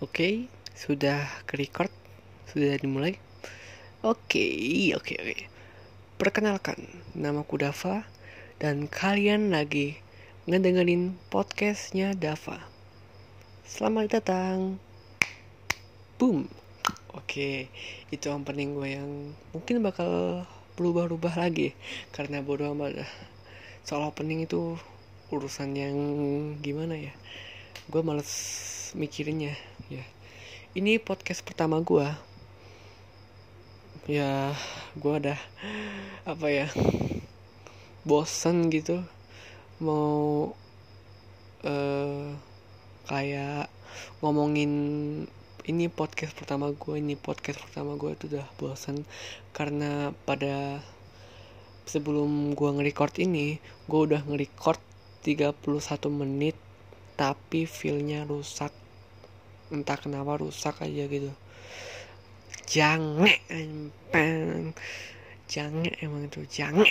Oke, 0.00 0.48
sudah 0.72 1.28
ke 1.44 1.60
record? 1.60 1.92
Sudah 2.48 2.72
dimulai? 2.80 3.20
Oke, 4.00 4.48
oke, 4.96 5.12
oke. 5.12 5.44
Perkenalkan, 6.16 6.88
namaku 7.12 7.60
Dava 7.60 8.08
dan 8.56 8.88
kalian 8.88 9.52
lagi 9.52 10.00
ngedengerin 10.48 11.20
podcastnya 11.28 12.16
Dava. 12.16 12.64
Selamat 13.68 14.16
datang. 14.16 14.80
Boom. 16.16 16.48
Oke, 17.12 17.68
itu 18.08 18.26
opening 18.32 18.80
gue 18.80 18.96
yang 18.96 19.36
mungkin 19.52 19.84
bakal 19.84 20.48
berubah-ubah 20.80 21.44
lagi 21.44 21.76
karena 22.16 22.40
bodo 22.40 22.72
amat. 22.72 23.04
Soal 23.84 24.08
opening 24.08 24.48
itu 24.48 24.80
urusan 25.28 25.76
yang 25.76 25.96
gimana 26.64 26.96
ya? 26.96 27.12
Gue 27.92 28.00
males 28.00 28.79
mikirinnya 28.94 29.54
ya. 29.92 30.04
Ini 30.74 31.02
podcast 31.02 31.42
pertama 31.42 31.82
gue 31.82 32.06
ya 34.10 34.54
gue 34.98 35.14
udah 35.22 35.40
apa 36.26 36.46
ya 36.50 36.66
bosen 38.08 38.70
gitu. 38.72 39.02
Mau 39.82 40.52
uh, 41.64 42.26
kayak 43.06 43.68
ngomongin 44.24 44.72
ini 45.68 45.86
podcast 45.92 46.32
pertama 46.32 46.72
gue 46.72 46.96
ini 46.96 47.14
podcast 47.14 47.60
pertama 47.60 47.94
gue 47.94 48.14
itu 48.14 48.30
udah 48.32 48.46
bosen. 48.56 49.04
Karena 49.52 50.14
pada 50.24 50.80
sebelum 51.90 52.54
gue 52.54 52.70
nge-record 52.70 53.18
ini 53.18 53.58
gue 53.90 54.00
udah 54.06 54.22
nge-record 54.22 54.78
31 55.26 55.60
menit 56.08 56.56
tapi 57.20 57.68
feelnya 57.68 58.24
rusak 58.24 58.72
entah 59.70 59.98
kenapa 59.98 60.38
rusak 60.38 60.82
aja 60.82 61.04
gitu. 61.06 61.30
Jange 62.66 63.42
empeng 63.50 64.74
jange 65.50 65.90
emang 65.98 66.30
itu 66.30 66.46
jange. 66.46 66.86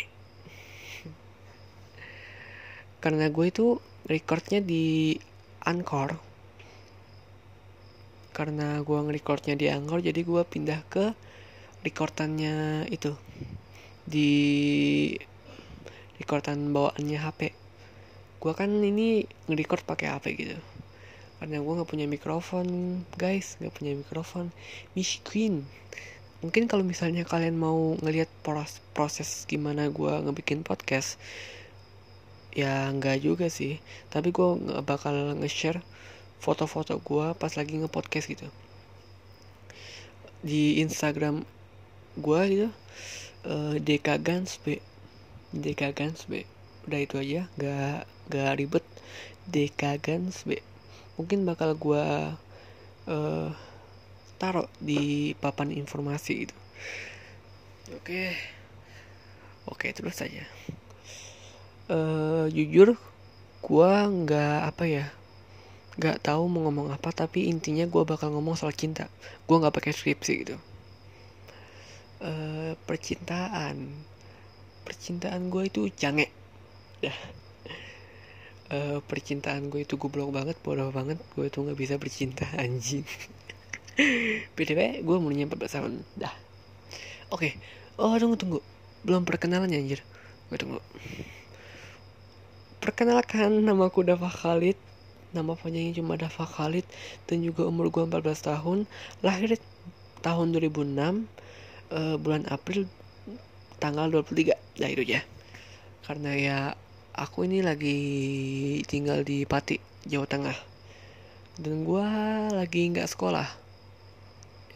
Karena 2.99 3.31
gue 3.31 3.45
itu 3.47 3.79
recordnya 4.07 4.59
di 4.59 5.15
Anchor. 5.63 6.19
Karena 8.35 8.79
gue 8.83 8.97
nge-recordnya 8.99 9.55
di 9.55 9.71
Anchor 9.71 10.03
jadi 10.03 10.19
gue 10.19 10.41
pindah 10.43 10.83
ke 10.91 11.15
recordannya 11.83 12.87
itu. 12.91 13.15
Di 14.03 14.31
recordan 16.19 16.75
bawaannya 16.75 17.19
HP 17.19 17.39
gue 18.39 18.53
kan 18.55 18.71
ini 18.71 19.27
nge-record 19.47 19.83
pakai 19.83 20.07
HP 20.15 20.25
gitu 20.35 20.57
karena 21.39 21.63
gue 21.63 21.73
nggak 21.79 21.89
punya 21.89 22.05
mikrofon 22.05 22.67
guys. 23.15 23.55
Nggak 23.63 23.73
punya 23.79 23.93
mikrofon. 23.95 24.51
Miskin 24.93 25.63
mungkin 26.39 26.71
kalau 26.71 26.87
misalnya 26.87 27.27
kalian 27.27 27.59
mau 27.59 27.99
ngelihat 27.99 28.31
proses, 28.43 28.79
proses 28.95 29.29
gimana 29.43 29.91
gue 29.91 30.13
ngebikin 30.23 30.63
podcast 30.63 31.19
ya 32.51 32.91
nggak 32.91 33.23
juga 33.23 33.47
sih. 33.47 33.79
Tapi 34.11 34.35
gue 34.35 34.47
nggak 34.67 34.83
bakal 34.83 35.39
nge-share 35.39 35.79
foto-foto 36.43 36.99
gue 36.99 37.31
pas 37.39 37.51
lagi 37.55 37.79
nge-podcast 37.79 38.27
gitu. 38.27 38.47
Di 40.43 40.83
Instagram 40.83 41.47
gue 42.19 42.41
gitu 42.51 42.67
uh, 42.67 42.71
eh, 43.47 43.75
DK 43.79 44.19
Gans 44.19 44.59
B. 44.59 44.83
DK 45.55 45.95
Gans 45.95 46.27
B. 46.27 46.43
Udah 46.83 46.99
itu 46.99 47.15
aja. 47.15 47.47
Nggak 47.55 47.99
nggak 48.27 48.51
ribet. 48.59 48.85
DK 49.49 50.03
Gans 50.03 50.43
B 50.43 50.59
mungkin 51.19 51.43
bakal 51.43 51.75
gue 51.75 52.05
uh, 53.11 53.49
taruh 54.39 54.71
di 54.79 55.35
papan 55.35 55.75
informasi 55.75 56.47
itu 56.47 56.55
oke. 57.91 58.23
Oke 59.69 59.93
terus 59.93 60.17
saja 60.17 60.47
uh, 61.91 62.45
jujur 62.47 62.95
gue 63.59 63.91
nggak 64.23 64.59
apa 64.71 64.83
ya 64.87 65.05
nggak 65.99 66.23
tahu 66.23 66.47
mau 66.47 66.71
ngomong 66.71 66.95
apa 66.95 67.11
tapi 67.11 67.51
intinya 67.51 67.83
gue 67.83 68.03
bakal 68.07 68.31
ngomong 68.31 68.55
soal 68.55 68.71
cinta. 68.71 69.11
Gue 69.43 69.59
nggak 69.59 69.75
pakai 69.75 69.91
skripsi 69.91 70.33
gitu. 70.47 70.55
Uh, 72.23 72.71
percintaan. 72.87 73.91
Percintaan 74.87 75.51
gue 75.51 75.67
itu 75.67 75.91
jange. 75.91 76.31
Dah 77.03 77.38
uh, 78.69 78.97
percintaan 79.05 79.69
gue 79.73 79.83
itu 79.83 79.97
goblok 79.97 80.33
banget 80.33 80.55
bodoh 80.61 80.89
banget. 80.93 81.17
Gue 81.33 81.49
itu 81.49 81.61
nggak 81.61 81.77
bisa 81.77 81.95
bercinta 81.97 82.45
anjing. 82.63 83.05
Btw 84.55 85.03
gue 85.03 85.15
umurnya 85.15 85.49
14 85.49 85.75
tahun. 85.75 85.93
Dah. 86.15 86.33
Oke. 87.33 87.51
Okay. 87.51 87.51
oh 87.99 88.15
tunggu 88.15 88.37
tunggu. 88.39 88.59
Belum 89.03 89.27
perkenalan 89.27 89.69
ya 89.69 89.79
anjir. 89.81 90.01
Gue 90.47 90.57
tunggu. 90.57 90.79
Perkenalkan 92.79 93.59
nama 93.59 93.91
aku 93.91 94.07
Dava 94.07 94.31
Khalid. 94.31 94.79
Nama 95.35 95.51
panjangnya 95.53 95.99
cuma 95.99 96.15
Dava 96.15 96.45
Khalid. 96.47 96.87
Dan 97.27 97.43
juga 97.43 97.67
umur 97.67 97.91
gue 97.91 98.03
14 98.07 98.23
tahun. 98.49 98.87
Lahir 99.19 99.59
tahun 100.23 100.55
2006 100.55 100.95
uh, 100.95 101.15
eh, 101.95 102.15
bulan 102.19 102.43
April 102.51 102.87
tanggal 103.79 104.11
23 104.11 104.55
nah 104.79 104.87
itu 104.87 105.03
aja. 105.11 105.21
Karena 106.07 106.31
ya 106.35 106.57
aku 107.19 107.43
ini 107.43 107.59
lagi 107.59 107.99
tinggal 108.87 109.27
di 109.27 109.43
Pati, 109.43 109.75
Jawa 110.07 110.23
Tengah. 110.23 110.55
Dan 111.59 111.83
gue 111.83 112.07
lagi 112.55 112.87
nggak 112.95 113.11
sekolah. 113.11 113.43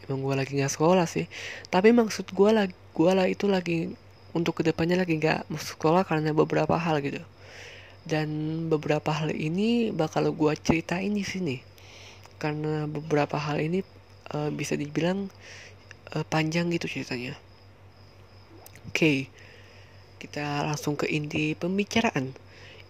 Emang 0.04 0.20
gue 0.20 0.34
lagi 0.36 0.52
nggak 0.60 0.68
sekolah 0.68 1.08
sih. 1.08 1.24
Tapi 1.72 1.96
maksud 1.96 2.28
gue 2.36 2.50
lagi, 2.52 2.76
gue 2.76 3.10
lah 3.16 3.24
itu 3.24 3.48
lagi 3.48 3.96
untuk 4.36 4.60
ke 4.60 4.62
depannya 4.68 5.00
lagi 5.00 5.16
nggak 5.16 5.48
masuk 5.48 5.80
sekolah 5.80 6.04
karena 6.04 6.36
beberapa 6.36 6.76
hal 6.76 7.00
gitu. 7.00 7.24
Dan 8.04 8.28
beberapa 8.68 9.08
hal 9.08 9.32
ini 9.32 9.88
bakal 9.88 10.28
gue 10.28 10.52
ceritain 10.60 11.16
di 11.16 11.24
sini. 11.24 11.64
Karena 12.36 12.84
beberapa 12.84 13.40
hal 13.40 13.64
ini 13.64 13.80
uh, 14.36 14.52
bisa 14.52 14.76
dibilang 14.76 15.32
uh, 16.12 16.24
panjang 16.28 16.68
gitu 16.68 17.00
ceritanya. 17.00 17.32
Oke. 18.92 19.00
Okay 19.32 19.43
kita 20.24 20.64
langsung 20.64 20.96
ke 20.96 21.04
inti 21.04 21.52
pembicaraan. 21.52 22.32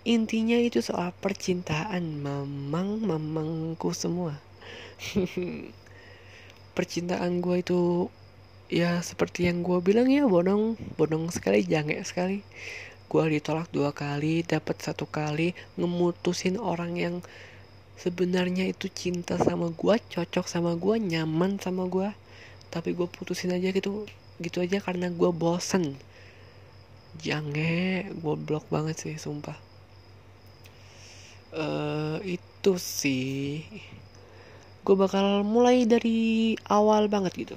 Intinya 0.06 0.55
itu 0.55 0.78
soal 0.78 1.11
percintaan. 1.19 2.22
Mamang 2.22 3.03
mamangku 3.03 3.91
semua. 3.91 4.39
percintaan 6.78 7.43
gue 7.43 7.56
itu 7.59 7.81
ya 8.71 9.03
seperti 9.03 9.50
yang 9.50 9.67
gue 9.67 9.83
bilang 9.83 10.06
ya 10.06 10.31
bodong. 10.31 10.78
Bodong 10.95 11.34
sekali 11.34 11.67
jangan 11.67 12.06
sekali. 12.06 12.47
Gue 13.11 13.27
ditolak 13.34 13.66
dua 13.75 13.91
kali 13.91 14.47
dapat 14.47 14.78
satu 14.78 15.11
kali 15.11 15.59
ngemutusin 15.75 16.55
orang 16.62 16.95
yang 16.95 17.16
sebenarnya 17.99 18.71
itu 18.71 18.87
cinta 18.91 19.39
sama 19.43 19.71
gue 19.75 19.95
cocok 19.99 20.47
sama 20.51 20.75
gue 20.75 20.99
nyaman 20.99 21.62
sama 21.62 21.87
gue 21.87 22.11
tapi 22.75 22.91
gue 22.91 23.06
putusin 23.06 23.55
aja 23.55 23.71
gitu 23.71 24.11
gitu 24.43 24.59
aja 24.59 24.83
karena 24.83 25.15
gue 25.15 25.31
bosen 25.31 25.95
jange 27.21 28.09
goblok 28.19 28.67
banget 28.71 28.97
sih 28.99 29.17
sumpah. 29.19 29.57
Uh, 31.55 32.19
itu 32.27 32.73
sih. 32.81 33.63
Gue 34.83 34.97
bakal 34.99 35.47
mulai 35.47 35.87
dari 35.87 36.55
awal 36.67 37.07
banget 37.07 37.33
gitu. 37.47 37.57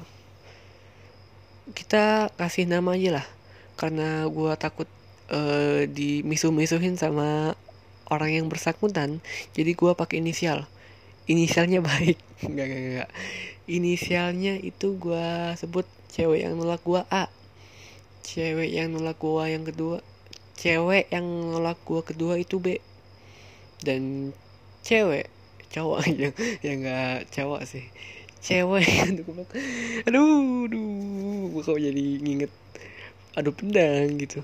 Kita 1.74 2.32
kasih 2.38 2.70
nama 2.70 2.94
aja 2.94 3.22
lah. 3.22 3.28
Karena 3.76 4.26
gue 4.30 4.54
takut 4.58 4.90
uh, 5.34 5.84
dimisuh-misuhin 5.90 6.96
sama 6.96 7.58
orang 8.08 8.42
yang 8.42 8.46
bersangkutan. 8.48 9.20
Jadi 9.58 9.72
gue 9.74 9.92
pakai 9.98 10.22
inisial. 10.22 10.70
Inisialnya 11.28 11.84
baik. 11.90 12.18
Nggak 12.46 12.66
nggak 12.66 12.84
nggak. 12.94 13.12
Inisialnya 13.68 14.54
itu 14.64 14.96
gue 14.96 15.58
sebut 15.60 15.84
cewek 16.14 16.48
yang 16.48 16.56
nolak 16.56 16.80
gue 16.88 17.04
A 17.12 17.28
cewek 18.28 18.68
yang 18.76 18.92
nolak 18.92 19.16
gua 19.24 19.48
yang 19.48 19.64
kedua. 19.64 20.04
Cewek 20.60 21.08
yang 21.16 21.24
nolak 21.24 21.80
gua 21.88 22.04
kedua 22.04 22.36
itu 22.36 22.60
B. 22.60 22.84
Dan 23.80 24.36
cewek 24.84 25.32
cowok 25.72 26.00
yang 26.12 26.36
yang 26.60 26.78
nggak 26.84 27.32
cowok 27.32 27.64
sih. 27.64 27.88
Cewek 28.44 28.84
aduh 30.08 30.68
aduh 30.68 31.56
gua 31.56 31.62
kok 31.64 31.80
jadi 31.80 32.06
nginget 32.20 32.52
aduh 33.40 33.56
pedang 33.56 34.20
gitu. 34.20 34.44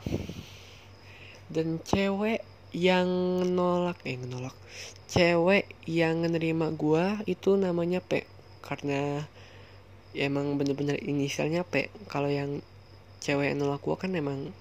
Dan 1.52 1.84
cewek 1.84 2.40
yang 2.72 3.12
nolak 3.52 4.00
eh 4.08 4.16
nolak. 4.16 4.56
Cewek 5.12 5.68
yang 5.84 6.24
nerima 6.24 6.72
gua 6.72 7.20
itu 7.28 7.60
namanya 7.60 8.00
P. 8.00 8.24
Karena 8.64 9.28
ya 10.16 10.32
emang 10.32 10.56
bener-bener 10.56 10.96
inisialnya 11.04 11.68
P. 11.68 11.92
Kalau 12.08 12.32
yang 12.32 12.64
cewek 13.24 13.56
yang 13.56 13.64
nolak 13.64 13.80
gue 13.80 13.96
kan 13.96 14.12
emang 14.12 14.52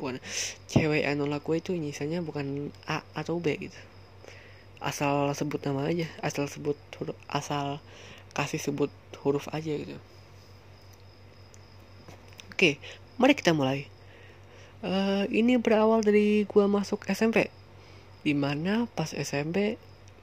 bukan 0.00 0.16
cewek 0.64 1.04
yang 1.04 1.20
nolak 1.20 1.44
gue 1.44 1.60
itu 1.60 1.76
misalnya 1.76 2.24
bukan 2.24 2.72
A 2.88 3.04
atau 3.12 3.36
B 3.36 3.60
gitu. 3.60 3.76
Asal 4.80 5.28
sebut 5.36 5.60
nama 5.68 5.84
aja 5.84 6.08
asal 6.24 6.48
sebut 6.48 6.80
huruf 6.96 7.18
asal 7.28 7.84
kasih 8.32 8.62
sebut 8.62 8.88
huruf 9.20 9.44
aja 9.52 9.76
gitu. 9.76 10.00
Oke 12.48 12.80
mari 13.20 13.36
kita 13.36 13.52
mulai. 13.52 13.84
Uh, 14.78 15.26
ini 15.34 15.58
berawal 15.58 16.06
dari 16.06 16.46
gua 16.46 16.70
masuk 16.70 17.02
SMP 17.10 17.50
di 18.22 18.30
mana 18.30 18.86
pas 18.94 19.10
SMP 19.10 19.74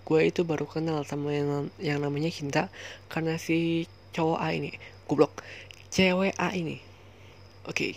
gue 0.06 0.22
itu 0.22 0.46
baru 0.46 0.70
kenal 0.70 1.02
sama 1.04 1.34
yang 1.34 1.68
yang 1.82 2.00
namanya 2.00 2.30
cinta 2.30 2.70
karena 3.10 3.42
si 3.42 3.90
cowok 4.14 4.40
A 4.40 4.54
ini 4.54 4.72
goblok 5.10 5.42
cewek 5.90 6.38
A 6.38 6.54
ini 6.54 6.78
oke 7.66 7.74
okay. 7.74 7.94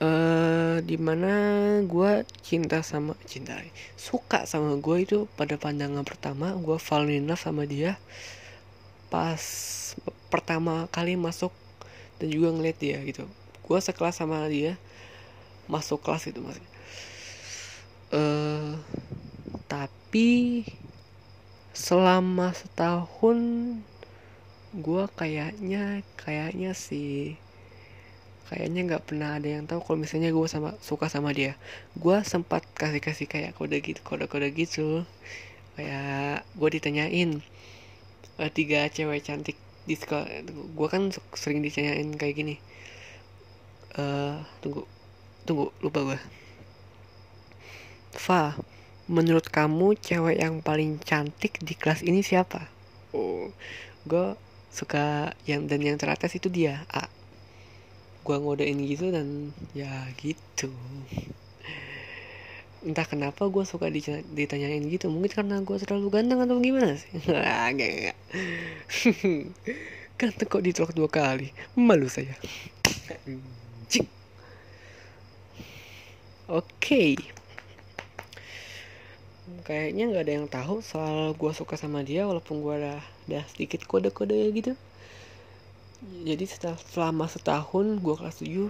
uh, 0.00 0.04
eh, 0.04 0.76
di 0.84 0.96
mana 0.96 1.32
gue 1.84 2.24
cinta 2.40 2.80
sama 2.80 3.12
cinta 3.28 3.60
suka 4.00 4.48
sama 4.48 4.76
gue 4.80 4.96
itu 5.04 5.18
pada 5.36 5.60
pandangan 5.60 6.02
pertama 6.02 6.56
gue 6.56 6.76
fall 6.80 7.08
in 7.12 7.28
love 7.28 7.40
sama 7.40 7.68
dia 7.68 8.00
pas 9.12 9.40
pertama 10.32 10.90
kali 10.90 11.14
masuk 11.14 11.52
dan 12.18 12.32
juga 12.32 12.50
ngeliat 12.50 12.78
dia 12.80 12.98
gitu 13.04 13.28
gue 13.64 13.78
sekelas 13.78 14.18
sama 14.18 14.48
dia 14.48 14.80
masuk 15.68 16.00
kelas 16.04 16.28
itu 16.28 16.40
masih 16.40 16.64
uh, 18.12 18.76
tapi 19.68 20.64
selama 21.74 22.54
setahun 22.54 23.38
gue 24.74 25.04
kayaknya 25.14 26.02
kayaknya 26.18 26.74
sih 26.74 27.38
kayaknya 28.50 28.80
nggak 28.84 29.04
pernah 29.08 29.40
ada 29.40 29.48
yang 29.48 29.64
tahu 29.64 29.80
kalau 29.80 29.98
misalnya 30.00 30.30
gue 30.30 30.48
sama 30.48 30.76
suka 30.84 31.08
sama 31.08 31.32
dia 31.32 31.56
gue 31.96 32.16
sempat 32.24 32.62
kasih 32.76 33.00
kasih 33.00 33.26
kayak 33.28 33.56
kode 33.56 33.80
gitu 33.80 34.00
kode 34.04 34.28
kode 34.28 34.52
gitu 34.52 35.02
kayak 35.74 36.44
gue 36.54 36.68
ditanyain 36.76 37.30
uh, 38.38 38.50
tiga 38.52 38.86
cewek 38.92 39.24
cantik 39.24 39.56
di 39.84 39.96
sekolah 39.96 40.28
gue 40.48 40.88
kan 40.88 41.12
sering 41.36 41.64
ditanyain 41.64 42.08
kayak 42.16 42.34
gini 42.36 42.54
uh, 43.96 44.44
tunggu 44.60 44.84
tunggu 45.44 45.72
lupa 45.80 46.00
gue 46.12 46.18
Fa 48.14 48.54
menurut 49.10 49.50
kamu 49.50 49.98
cewek 50.00 50.40
yang 50.40 50.64
paling 50.64 50.96
cantik 51.02 51.60
di 51.60 51.76
kelas 51.76 52.00
ini 52.06 52.24
siapa? 52.24 52.70
Oh, 53.12 53.50
gue 54.08 54.38
suka 54.72 55.34
yang 55.44 55.68
dan 55.68 55.82
yang 55.84 55.98
teratas 56.00 56.32
itu 56.38 56.48
dia 56.48 56.86
A. 56.88 57.10
Gue 58.24 58.36
ngodein 58.40 58.80
gitu 58.88 59.12
dan 59.12 59.52
ya 59.76 60.08
gitu. 60.16 60.72
Entah 62.84 63.04
kenapa 63.04 63.44
gue 63.48 63.64
suka 63.68 63.92
ditanyain 64.32 64.80
gitu. 64.88 65.12
Mungkin 65.12 65.32
karena 65.32 65.60
gue 65.60 65.76
terlalu 65.76 66.08
ganteng 66.08 66.40
atau 66.40 66.56
gimana 66.60 66.96
sih? 66.96 67.12
Enggak, 67.28 67.68
enggak. 67.76 68.16
ganteng 70.18 70.48
kok 70.48 70.64
ditolak 70.64 70.96
dua 70.96 71.08
kali. 71.12 71.52
Malu 71.76 72.08
saya. 72.08 72.32
Oke. 76.48 76.64
Okay 76.80 77.12
kayaknya 79.64 80.12
nggak 80.12 80.24
ada 80.28 80.34
yang 80.36 80.48
tahu 80.48 80.84
soal 80.84 81.32
gue 81.32 81.52
suka 81.56 81.80
sama 81.80 82.04
dia 82.04 82.28
walaupun 82.28 82.60
gue 82.60 83.00
udah 83.28 83.44
sedikit 83.48 83.80
kode-kode 83.88 84.36
gitu 84.52 84.76
jadi 86.04 86.44
setelah 86.44 86.78
selama 86.92 87.24
setahun 87.28 87.86
gue 88.00 88.14
kelas 88.14 88.38
7 88.44 88.68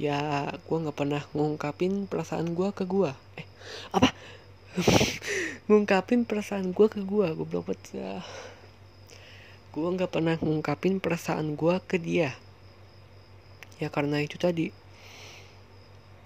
ya 0.00 0.48
gue 0.54 0.76
nggak 0.80 0.96
pernah 0.96 1.22
ngungkapin 1.36 2.08
perasaan 2.08 2.56
gue 2.56 2.68
ke 2.72 2.88
gue 2.88 3.12
eh 3.36 3.46
apa? 3.92 4.08
Ngungkapin 5.68 6.24
perasaan 6.26 6.72
gue 6.72 6.86
ke 6.88 7.02
gue 7.04 7.26
gue 7.36 7.46
belum 7.46 7.66
ya 7.94 8.22
gue 9.70 9.86
nggak 9.86 10.10
pernah 10.10 10.34
ngungkapin 10.34 10.98
perasaan 10.98 11.54
gue 11.54 11.78
ke 11.86 12.02
dia. 12.02 12.34
Ya 13.78 13.86
karena 13.86 14.18
itu 14.18 14.34
tadi. 14.34 14.74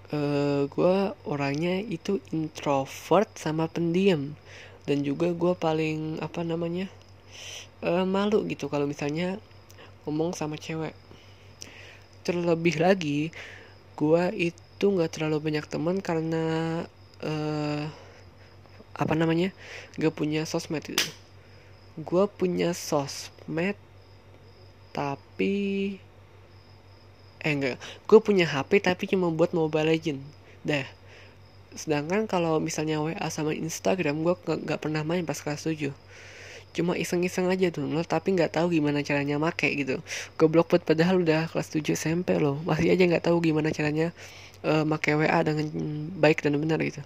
Uh, 0.09 0.17
eh, 0.17 0.61
gue 0.65 0.95
orangnya 1.29 1.77
itu 1.77 2.17
introvert 2.33 3.29
sama 3.37 3.69
pendiam. 3.69 4.33
Dan 4.89 5.05
juga 5.05 5.29
gue 5.29 5.53
paling 5.53 6.17
apa 6.25 6.41
namanya 6.41 6.89
uh, 7.85 8.05
malu 8.05 8.45
gitu 8.49 8.65
kalau 8.65 8.89
misalnya 8.89 9.37
ngomong 10.05 10.37
sama 10.37 10.55
cewek. 10.55 10.93
Terlebih 12.23 12.77
lagi 12.81 13.33
gue 13.95 14.23
itu 14.35 14.85
nggak 14.85 15.11
terlalu 15.17 15.41
banyak 15.41 15.65
teman 15.67 15.99
karena 15.99 16.83
uh, 17.23 17.83
apa 18.95 19.13
namanya 19.15 19.51
gak 19.99 20.15
punya 20.15 20.47
sosmed 20.47 20.83
itu 20.87 21.03
gue 21.95 22.23
punya 22.27 22.75
sosmed 22.75 23.79
tapi 24.91 25.95
eh 27.39 27.51
enggak 27.55 27.79
gue 28.07 28.19
punya 28.19 28.43
HP 28.43 28.83
tapi 28.83 29.07
cuma 29.07 29.31
buat 29.31 29.55
Mobile 29.55 29.95
Legend. 29.95 30.19
Dah. 30.67 30.87
Sedangkan 31.75 32.27
kalau 32.27 32.59
misalnya 32.59 32.99
WA 32.99 33.27
sama 33.31 33.55
Instagram 33.55 34.27
gue 34.27 34.35
nggak 34.43 34.79
pernah 34.79 35.07
main 35.07 35.23
pas 35.23 35.39
kelas 35.39 35.67
7 35.67 35.91
cuma 36.75 36.99
iseng-iseng 36.99 37.47
aja 37.47 37.71
lo 37.79 38.03
tapi 38.03 38.35
nggak 38.35 38.59
tahu 38.59 38.75
gimana 38.75 38.99
caranya 38.99 39.39
make 39.39 39.71
gitu. 39.71 40.03
Goblok 40.35 40.75
buat 40.75 40.83
padahal 40.83 41.23
udah 41.23 41.47
kelas 41.47 41.71
7 41.71 41.95
SMP 41.95 42.35
loh. 42.35 42.59
Masih 42.67 42.91
aja 42.91 43.03
nggak 43.07 43.31
tahu 43.31 43.39
gimana 43.39 43.71
caranya 43.71 44.11
uh, 44.67 44.83
make 44.83 45.15
WA 45.15 45.39
dengan 45.47 45.71
baik 46.19 46.43
dan 46.43 46.59
benar 46.59 46.83
gitu. 46.83 46.99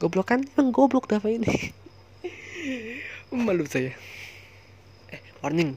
Goblok 0.00 0.32
kan 0.32 0.40
emang 0.56 0.72
goblok 0.72 1.06
dah 1.06 1.20
ini. 1.28 1.70
Malu 3.30 3.68
saya. 3.68 3.92
Eh 5.12 5.20
warning. 5.44 5.76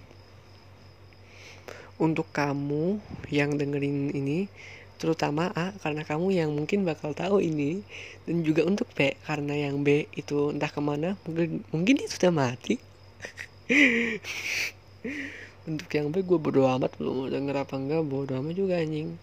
Untuk 1.99 2.31
kamu 2.31 2.99
yang 3.31 3.59
dengerin 3.59 4.15
ini 4.15 4.47
terutama 4.95 5.51
A 5.51 5.75
karena 5.83 6.07
kamu 6.07 6.27
yang 6.31 6.49
mungkin 6.55 6.87
bakal 6.87 7.11
tahu 7.11 7.43
ini 7.43 7.83
dan 8.23 8.41
juga 8.47 8.63
untuk 8.63 8.87
B 8.95 9.19
karena 9.27 9.67
yang 9.67 9.83
B 9.83 10.07
itu 10.15 10.55
entah 10.55 10.71
ke 10.71 10.79
mana 10.79 11.19
mungkin 11.27 11.67
mungkin 11.75 11.93
dia 11.99 12.07
sudah 12.07 12.31
mati 12.31 12.79
untuk 15.69 15.89
yang 15.89 16.13
B 16.13 16.21
gue 16.21 16.37
bodo 16.37 16.69
amat 16.69 17.01
belum 17.01 17.33
denger 17.33 17.65
apa 17.65 17.75
enggak 17.77 18.05
bodo 18.05 18.37
amat 18.37 18.53
juga 18.53 18.77
anjing. 18.77 19.17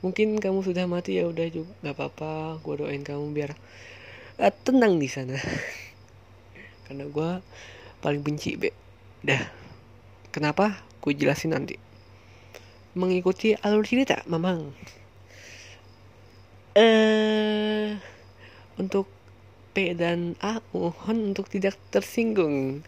Mungkin 0.00 0.40
kamu 0.40 0.64
sudah 0.64 0.84
mati 0.84 1.20
ya 1.20 1.28
udah 1.28 1.48
juga 1.48 1.72
nggak 1.84 1.96
apa-apa 1.96 2.60
gue 2.60 2.74
doain 2.80 3.04
kamu 3.04 3.24
biar 3.32 3.52
uh, 4.40 4.52
tenang 4.64 4.96
di 4.96 5.08
sana. 5.08 5.34
Karena 6.88 7.04
gue 7.08 7.30
paling 8.00 8.20
benci 8.20 8.56
B 8.56 8.68
dah. 9.24 9.40
Kenapa? 10.32 10.84
Gue 11.00 11.16
jelasin 11.16 11.56
nanti. 11.56 11.76
Mengikuti 12.94 13.56
alur 13.58 13.84
cerita 13.84 14.22
memang 14.28 14.70
eh 16.74 17.94
untuk 18.78 19.06
P 19.74 19.90
dan 19.98 20.38
A 20.38 20.62
mohon 20.70 21.34
untuk 21.34 21.50
tidak 21.50 21.74
tersinggung. 21.90 22.86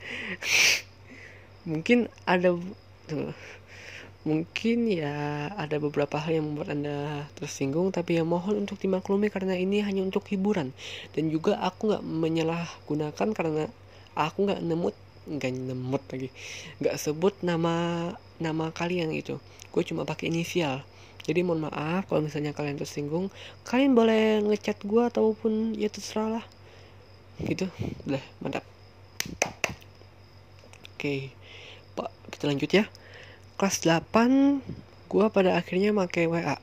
Mungkin 1.67 2.07
ada 2.23 2.55
tuh. 3.11 3.35
Mungkin 4.23 4.91
ya 4.91 5.51
ada 5.55 5.79
beberapa 5.83 6.19
hal 6.19 6.39
yang 6.39 6.47
membuat 6.51 6.75
anda 6.75 7.27
tersinggung 7.39 7.95
tapi 7.95 8.19
ya 8.19 8.27
mohon 8.27 8.67
untuk 8.67 8.79
dimaklumi 8.79 9.31
karena 9.31 9.59
ini 9.59 9.83
hanya 9.83 10.07
untuk 10.07 10.23
hiburan. 10.31 10.71
Dan 11.11 11.31
juga 11.35 11.59
aku 11.59 11.91
nggak 11.91 12.05
menyalahgunakan 12.07 13.29
karena 13.35 13.67
aku 14.15 14.47
nggak 14.47 14.63
nemut 14.63 14.95
nggak 15.27 15.53
nemut 15.59 16.03
lagi. 16.07 16.31
Nggak 16.79 16.97
sebut 17.03 17.35
nama 17.43 17.75
nama 18.39 18.71
kalian 18.71 19.11
itu 19.11 19.43
gue 19.75 19.83
cuma 19.83 20.07
pakai 20.07 20.31
inisial. 20.31 20.87
Jadi 21.27 21.43
mohon 21.43 21.67
maaf 21.67 22.07
kalau 22.07 22.23
misalnya 22.23 22.55
kalian 22.55 22.79
tersinggung. 22.79 23.35
Kalian 23.67 23.99
boleh 23.99 24.39
ngechat 24.47 24.87
gue 24.87 25.03
ataupun 25.03 25.75
ya 25.75 25.91
terserah 25.91 26.39
lah 26.39 26.47
gitu. 27.45 27.69
Udah 28.09 28.23
mantap. 28.41 28.65
Oke. 30.97 31.33
Pak 31.93 32.11
kita 32.33 32.45
lanjut 32.49 32.71
ya. 32.73 32.85
Kelas 33.57 33.81
8 33.85 34.61
gue 35.07 35.27
pada 35.31 35.55
akhirnya 35.57 35.95
pakai 35.95 36.27
WA 36.27 36.59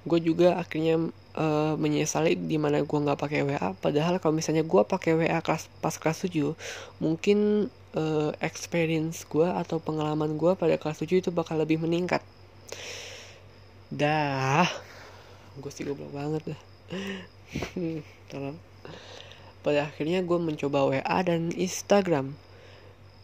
gue 0.00 0.20
juga 0.24 0.56
akhirnya 0.56 1.12
uh, 1.36 1.74
menyesali 1.76 2.32
di 2.32 2.56
mana 2.56 2.80
gue 2.80 2.98
nggak 3.04 3.20
pakai 3.20 3.44
WA 3.44 3.76
padahal 3.76 4.16
kalau 4.16 4.32
misalnya 4.32 4.64
gue 4.64 4.82
pakai 4.86 5.12
WA 5.12 5.38
kelas 5.44 5.68
pas 5.84 5.92
kelas 5.92 6.24
7 6.24 6.56
mungkin 7.04 7.68
uh, 7.92 8.32
experience 8.40 9.28
gue 9.28 9.44
atau 9.44 9.76
pengalaman 9.76 10.40
gue 10.40 10.56
pada 10.56 10.80
kelas 10.80 11.04
7 11.04 11.20
itu 11.20 11.30
bakal 11.34 11.60
lebih 11.60 11.82
meningkat. 11.82 12.24
Dah. 13.92 14.70
Gue 15.60 15.68
sih 15.74 15.84
goblok 15.84 16.14
banget 16.14 16.54
dah. 16.54 16.60
Tolong 18.30 18.56
pada 19.60 19.88
akhirnya 19.88 20.24
gue 20.24 20.38
mencoba 20.40 20.88
WA 20.88 21.18
dan 21.24 21.52
Instagram. 21.52 22.36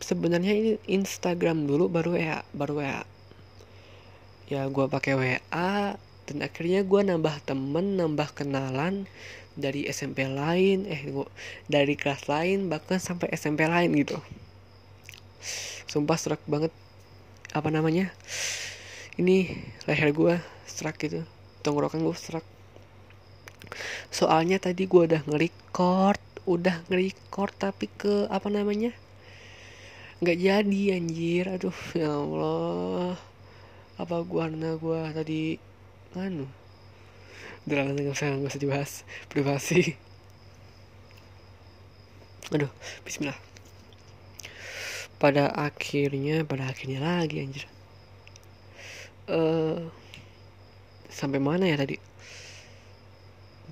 Sebenarnya 0.00 0.52
ini 0.52 0.72
Instagram 0.86 1.64
dulu 1.64 1.88
baru 1.88 2.20
WA 2.20 2.44
baru 2.52 2.84
WA 2.84 3.02
ya 4.46 4.62
gue 4.70 4.86
pakai 4.86 5.18
WA 5.18 5.98
dan 6.26 6.36
akhirnya 6.42 6.86
gue 6.86 7.00
nambah 7.02 7.42
temen 7.42 7.98
nambah 7.98 8.30
kenalan 8.34 9.10
dari 9.58 9.90
SMP 9.90 10.26
lain 10.26 10.86
eh 10.86 11.02
dari 11.66 11.94
kelas 11.98 12.30
lain 12.30 12.70
bahkan 12.70 13.02
sampai 13.02 13.30
SMP 13.34 13.66
lain 13.66 13.90
gitu. 13.98 14.18
Sumpah 15.86 16.18
serak 16.18 16.42
banget. 16.46 16.70
Apa 17.54 17.70
namanya? 17.70 18.10
Ini 19.16 19.50
leher 19.88 20.10
gue 20.12 20.34
serak 20.66 20.98
gitu 21.02 21.26
tenggorokan 21.66 22.06
gue 22.06 22.14
serak. 22.14 22.46
Soalnya 24.14 24.62
tadi 24.62 24.86
gue 24.86 25.02
udah 25.10 25.26
nge-record 25.26 26.25
udah 26.46 26.86
nge-record 26.86 27.52
tapi 27.58 27.90
ke 27.90 28.30
apa 28.30 28.46
namanya 28.46 28.94
nggak 30.22 30.38
jadi 30.40 30.82
anjir. 30.96 31.44
Aduh 31.50 31.78
ya 31.92 32.08
Allah. 32.08 33.18
Apa 34.00 34.22
gua 34.24 34.48
karena 34.48 34.78
gua 34.78 35.10
tadi 35.12 35.58
anu? 36.16 36.46
Udah 37.66 37.76
lah 37.82 37.92
nggak 37.92 38.14
usah 38.14 38.32
nggak 38.38 38.52
usah 38.54 38.62
dibahas. 38.62 38.92
Privasi. 39.28 39.98
Aduh 42.54 42.70
Bismillah. 43.02 43.36
Pada 45.18 45.50
akhirnya 45.50 46.46
pada 46.46 46.70
akhirnya 46.70 47.02
lagi 47.02 47.42
anjir. 47.42 47.66
Uh, 49.26 49.90
sampai 51.10 51.42
mana 51.42 51.66
ya 51.66 51.74
tadi 51.74 51.98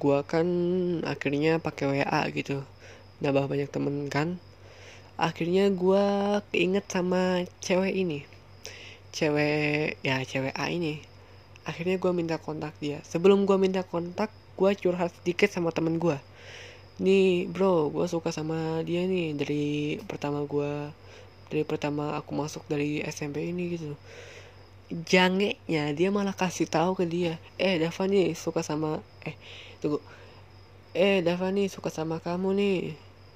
gua 0.03 0.23
kan 0.27 0.47
akhirnya 1.07 1.63
pakai 1.63 1.85
WA 2.03 2.21
gitu 2.35 2.63
nambah 3.23 3.47
banyak 3.49 3.71
temen 3.71 4.11
kan. 4.11 4.37
Akhirnya 5.15 5.71
gua 5.71 6.39
keinget 6.51 6.85
sama 6.91 7.47
cewek 7.63 7.95
ini. 7.95 8.27
Cewek 9.15 10.03
ya 10.03 10.21
cewek 10.27 10.55
A 10.59 10.69
ini. 10.69 10.99
Akhirnya 11.65 11.97
gue 11.97 12.13
minta 12.13 12.37
kontak 12.37 12.77
dia. 12.83 13.01
Sebelum 13.07 13.49
gue 13.49 13.57
minta 13.57 13.81
kontak 13.87 14.29
gue 14.59 14.71
curhat 14.77 15.11
sedikit 15.23 15.49
sama 15.51 15.73
temen 15.75 15.97
gue 15.99 16.19
nih 17.03 17.51
bro 17.51 17.91
gue 17.91 18.07
suka 18.07 18.31
sama 18.31 18.83
dia 18.87 19.07
nih. 19.07 19.35
Dari 19.35 19.65
pertama 20.07 20.45
gue 20.47 20.91
dari 21.51 21.65
pertama 21.67 22.15
aku 22.19 22.33
masuk 22.35 22.63
dari 22.71 23.03
SMP 23.07 23.51
ini 23.51 23.75
gitu. 23.75 23.95
Jangenya 25.09 25.97
dia 25.97 26.09
malah 26.13 26.37
kasih 26.37 26.69
tahu 26.69 26.95
ke 26.95 27.05
dia 27.09 27.41
eh 27.59 27.81
Dava 27.81 28.05
nih 28.07 28.37
suka 28.37 28.61
sama 28.61 29.01
eh 29.25 29.35
tunggu. 29.85 30.01
Eh 30.97 31.21
Dava 31.21 31.53
nih 31.53 31.69
suka 31.69 31.93
sama 31.93 32.17
kamu 32.25 32.57
nih. 32.57 32.79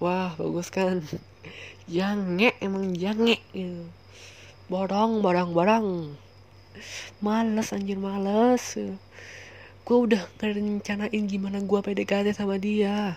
Wah 0.01 0.33
bagus 0.41 0.73
kan? 0.73 1.05
Jange 1.95 2.57
emang 2.65 2.97
jange 2.97 3.37
gitu. 3.53 3.85
Borong 4.73 5.21
borong 5.21 5.53
borong 5.53 5.89
males 7.21 7.69
anjir 7.77 8.01
males. 8.01 8.77
Gue 9.85 9.99
udah 10.05 10.25
ngerencanain 10.41 11.25
gimana 11.25 11.61
gue 11.65 11.81
PDKT 11.81 12.37
sama 12.37 12.61
dia 12.61 13.17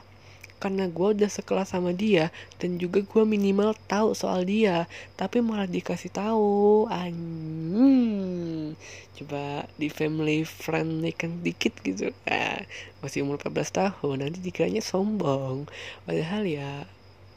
karena 0.62 0.86
gue 0.86 1.08
udah 1.18 1.26
sekelas 1.26 1.74
sama 1.74 1.90
dia 1.90 2.30
dan 2.62 2.78
juga 2.78 3.02
gue 3.02 3.24
minimal 3.26 3.74
tahu 3.90 4.14
soal 4.14 4.46
dia 4.46 4.86
tapi 5.18 5.42
malah 5.42 5.66
dikasih 5.66 6.14
tahu. 6.14 6.86
Anjing. 6.86 8.78
Coba 9.18 9.66
di 9.82 9.90
family 9.90 10.46
friendly 10.46 11.18
kan 11.18 11.42
dikit 11.42 11.74
gitu. 11.82 12.14
Ah, 12.30 12.62
masih 13.02 13.26
umur 13.26 13.42
14 13.42 13.74
tahun 13.74 14.16
nanti 14.22 14.38
dikiranya 14.38 14.86
sombong. 14.86 15.66
Padahal 16.06 16.46
ya 16.46 16.86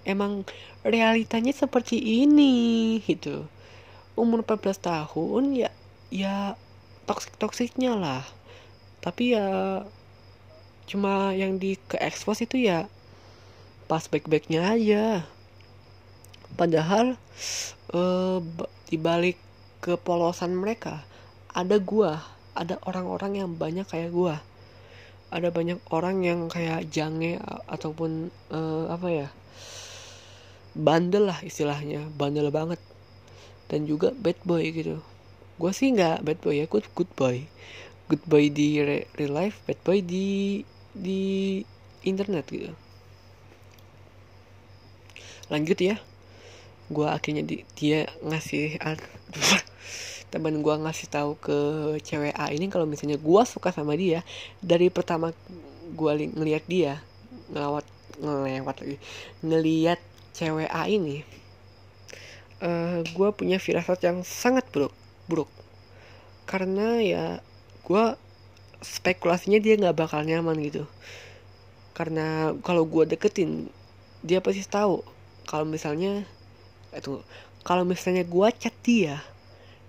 emang 0.04 0.44
realitanya 0.84 1.56
seperti 1.56 1.96
ini 1.96 3.00
gitu. 3.08 3.48
Umur 4.20 4.44
14 4.44 4.76
tahun 4.84 5.56
ya 5.56 5.72
ya 6.12 6.60
toksik 7.08 7.40
toksiknya 7.40 7.96
lah. 7.96 8.24
Tapi 9.00 9.32
ya 9.32 9.48
cuma 10.84 11.32
yang 11.32 11.56
di 11.56 11.80
ke 11.80 11.96
expose 11.96 12.44
itu 12.44 12.60
ya 12.60 12.84
pas 13.84 14.04
baik 14.08 14.28
baiknya 14.28 14.74
aja. 14.74 15.04
Padahal 16.54 17.18
uh, 17.92 18.38
di 18.88 18.96
balik 18.96 19.36
kepolosan 19.82 20.54
mereka 20.54 21.04
ada 21.52 21.76
gua 21.82 22.22
ada 22.54 22.78
orang-orang 22.86 23.42
yang 23.42 23.50
banyak 23.54 23.84
kayak 23.84 24.14
gua. 24.14 24.40
Ada 25.34 25.50
banyak 25.50 25.82
orang 25.90 26.22
yang 26.22 26.46
kayak 26.46 26.86
jange 26.94 27.42
ataupun 27.66 28.30
uh, 28.54 28.86
apa 28.86 29.08
ya 29.10 29.28
bandel 30.78 31.26
lah 31.30 31.42
istilahnya 31.42 32.06
bandel 32.14 32.54
banget. 32.54 32.78
Dan 33.66 33.90
juga 33.90 34.14
bad 34.14 34.38
boy 34.46 34.62
gitu. 34.70 35.02
Gue 35.58 35.72
sih 35.74 35.90
nggak 35.90 36.22
bad 36.22 36.38
boy 36.38 36.54
ya 36.62 36.70
gue 36.70 36.82
good 36.94 37.10
boy. 37.18 37.42
Good 38.06 38.22
boy 38.30 38.52
di 38.52 38.78
real 39.18 39.32
life 39.34 39.64
bad 39.66 39.80
boy 39.82 39.98
di 40.04 40.62
di 40.94 41.58
internet 42.06 42.46
gitu 42.52 42.83
lanjut 45.48 45.78
ya. 45.80 45.96
Gue 46.92 47.08
akhirnya 47.08 47.42
di, 47.44 47.64
dia 47.76 48.08
ngasih 48.20 48.76
teman 50.32 50.60
gue 50.60 50.74
ngasih 50.74 51.06
tahu 51.08 51.38
ke 51.38 51.58
cewek 52.02 52.34
A 52.34 52.50
ini 52.50 52.66
kalau 52.66 52.90
misalnya 52.90 53.16
gue 53.16 53.42
suka 53.46 53.70
sama 53.70 53.94
dia 53.94 54.26
dari 54.58 54.90
pertama 54.90 55.30
gue 55.94 56.12
ngeliat 56.34 56.66
dia 56.66 56.98
ngelawat 57.54 57.86
ngelewat 58.18 58.76
lagi 58.82 58.98
ngeliat 59.46 60.00
cewek 60.34 60.66
A 60.74 60.90
ini 60.90 61.22
uh, 62.64 62.66
eh, 62.66 62.96
gue 63.06 63.28
punya 63.30 63.62
firasat 63.62 64.02
yang 64.02 64.26
sangat 64.26 64.66
buruk 64.72 64.94
buruk. 65.28 65.50
Karena 66.44 67.00
ya 67.00 67.24
gue 67.84 68.04
spekulasinya 68.84 69.60
dia 69.60 69.80
nggak 69.80 69.96
bakal 69.96 70.24
nyaman 70.24 70.60
gitu. 70.64 70.84
Karena 71.96 72.52
kalau 72.64 72.84
gue 72.84 73.04
deketin 73.08 73.70
dia 74.24 74.40
pasti 74.40 74.64
tahu 74.64 75.04
kalau 75.44 75.68
misalnya 75.68 76.24
itu 76.94 77.20
kalau 77.64 77.82
misalnya 77.82 78.22
gue 78.22 78.48
chat 78.56 78.74
dia 78.84 79.20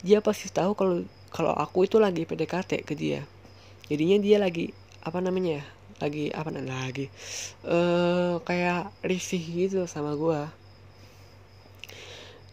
dia 0.06 0.22
pasti 0.22 0.54
tahu 0.54 0.78
kalau 0.78 1.02
kalau 1.34 1.52
aku 1.52 1.84
itu 1.84 2.00
lagi 2.00 2.24
PDKT 2.24 2.88
ke 2.88 2.94
dia. 2.96 3.26
Jadinya 3.92 4.18
dia 4.22 4.38
lagi 4.40 4.72
apa 5.04 5.20
namanya 5.20 5.62
ya 5.62 5.66
lagi 5.96 6.28
apa 6.34 6.50
namanya 6.52 6.92
lagi 6.92 7.08
eh 7.64 7.72
uh, 7.72 8.34
kayak 8.44 8.92
risih 9.06 9.40
gitu 9.40 9.88
sama 9.88 10.12
gue 10.20 10.42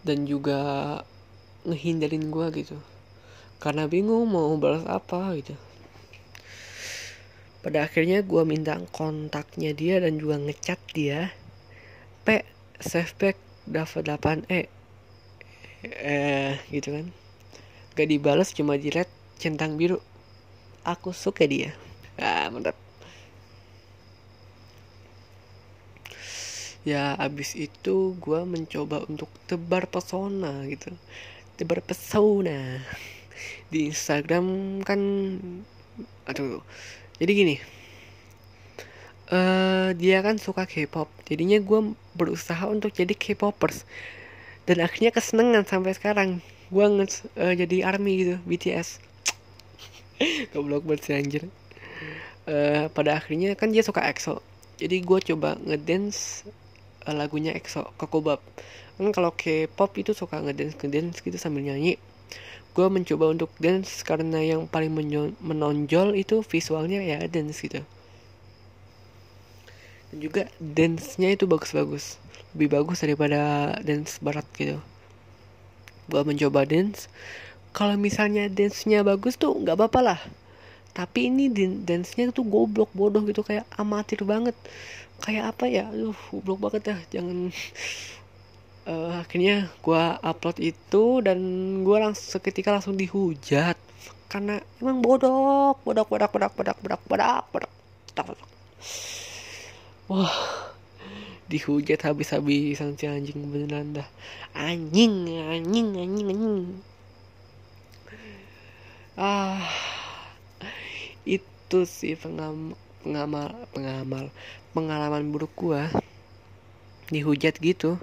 dan 0.07 0.25
juga 0.27 0.61
ngehindarin 1.69 2.33
gue 2.33 2.47
gitu. 2.65 2.77
Karena 3.63 3.87
bingung 3.87 4.27
mau 4.27 4.51
balas 4.59 4.83
apa 4.89 5.37
gitu. 5.39 5.55
Pada 7.63 7.87
akhirnya 7.87 8.27
gue 8.27 8.43
minta 8.43 8.75
kontaknya 8.91 9.71
dia 9.71 10.03
dan 10.03 10.19
juga 10.19 10.35
ngechat 10.43 10.83
dia 10.91 11.31
p 12.27 12.43
save 12.83 13.15
back 13.19 13.37
dapat 13.67 14.03
8 14.11 14.47
e 14.51 14.61
eh 15.83 16.55
gitu 16.71 16.95
kan. 16.95 17.07
Gak 17.97 18.09
dibalas 18.09 18.55
cuma 18.55 18.79
red 18.79 19.09
centang 19.39 19.75
biru. 19.81 19.99
Aku 20.87 21.11
suka 21.15 21.47
dia. 21.47 21.75
Ah 22.19 22.51
mantap. 22.53 22.77
Ya 26.83 27.15
abis 27.15 27.55
itu 27.55 28.19
gue 28.19 28.41
mencoba 28.43 29.07
untuk 29.07 29.31
tebar 29.47 29.87
pesona 29.87 30.67
gitu. 30.67 30.91
Tebar 31.59 31.79
pesona. 31.83 32.83
Di 33.71 33.91
Instagram 33.91 34.47
kan 34.83 35.01
aduh. 36.27 36.63
Jadi 37.21 37.33
gini 37.35 37.57
uh, 39.33 39.89
dia 39.97 40.21
kan 40.21 40.37
suka 40.37 40.69
K-pop. 40.69 41.09
Jadinya 41.25 41.59
gue 41.59 41.97
berusaha 42.15 42.69
untuk 42.69 42.93
jadi 42.93 43.17
K-popers. 43.17 43.89
Dan 44.69 44.85
akhirnya 44.85 45.11
kesenangan 45.11 45.65
sampai 45.67 45.97
sekarang. 45.97 46.31
Gue 46.69 46.87
nge 46.87 47.27
uh, 47.41 47.55
jadi 47.57 47.85
army 47.89 48.13
gitu 48.25 48.35
BTS 48.49 48.97
goblok 50.57 50.89
banget 50.89 51.03
sih 51.05 51.15
anjir. 51.17 51.43
Uh, 52.49 52.89
pada 52.93 53.19
akhirnya 53.19 53.53
kan 53.59 53.73
dia 53.73 53.83
suka 53.85 54.05
EXO. 54.05 54.41
Jadi 54.81 55.05
gue 55.05 55.19
coba 55.33 55.61
ngedance 55.63 56.49
uh, 57.05 57.15
lagunya 57.17 57.53
EXO 57.53 57.93
Kokobab. 57.99 58.41
Kan 58.97 59.11
kalau 59.13 59.35
K-pop 59.35 59.93
itu 59.99 60.15
suka 60.15 60.41
ngedance 60.41 60.79
ngedance 60.81 61.21
gitu 61.21 61.37
sambil 61.37 61.67
nyanyi. 61.67 61.99
Gue 62.73 62.89
mencoba 62.89 63.29
untuk 63.29 63.53
dance 63.61 64.01
karena 64.01 64.41
yang 64.41 64.65
paling 64.65 64.89
menonjol 65.45 66.17
itu 66.17 66.41
visualnya 66.41 67.05
ya 67.05 67.21
dance 67.29 67.61
gitu 67.61 67.85
juga 70.13 70.49
dance-nya 70.61 71.33
itu 71.33 71.49
bagus-bagus. 71.49 72.21
Lebih 72.53 72.69
bagus 72.77 73.01
daripada 73.01 73.73
dance 73.81 74.21
barat 74.21 74.45
gitu. 74.57 74.77
Gue 76.09 76.23
mencoba 76.27 76.69
dance. 76.69 77.09
Kalau 77.73 77.97
misalnya 77.97 78.53
dance-nya 78.53 79.01
bagus 79.01 79.41
tuh 79.41 79.57
nggak 79.57 79.77
apa-apa 79.81 80.01
lah. 80.05 80.21
Tapi 80.93 81.33
ini 81.33 81.49
dance-nya 81.89 82.29
tuh 82.37 82.45
goblok 82.45 82.93
bodoh 82.93 83.25
gitu. 83.25 83.41
Kayak 83.41 83.65
amatir 83.81 84.21
banget. 84.29 84.53
Kayak 85.25 85.57
apa 85.57 85.65
ya? 85.71 85.89
Aduh 85.89 86.19
goblok 86.29 86.69
banget 86.69 86.83
ya 86.93 86.97
jangan. 87.19 87.49
Uh, 88.85 89.17
akhirnya 89.25 89.73
gue 89.81 90.05
upload 90.21 90.59
itu 90.61 91.05
dan 91.25 91.39
gue 91.81 91.97
langsung 91.97 92.37
seketika 92.37 92.77
langsung 92.77 93.01
dihujat. 93.01 93.81
Karena 94.29 94.61
emang 94.77 95.01
bodoh 95.01 95.73
bodoh 95.81 96.05
bodoh 96.05 96.29
bodoh 96.29 96.51
bodoh 96.53 96.77
bodoh 96.77 97.01
bodoh 97.09 97.41
bodoh 97.49 98.53
wah 100.11 100.63
dihujat 101.53 102.01
habis-habisan 102.09 102.97
si 102.97 103.05
anjing 103.05 103.53
beneran 103.53 103.93
dah. 103.93 104.09
Anjing 104.57 105.29
anjing 105.29 105.89
anjing 105.93 106.29
anjing. 106.33 106.67
Ah 109.21 109.61
itu 111.29 111.79
sih 111.85 112.17
pengam 112.17 112.73
pengamal 113.05 113.53
pengamal 113.77 114.33
pengalaman 114.73 115.29
buruk 115.29 115.53
gua. 115.53 115.93
Dihujat 117.13 117.61
gitu. 117.61 118.01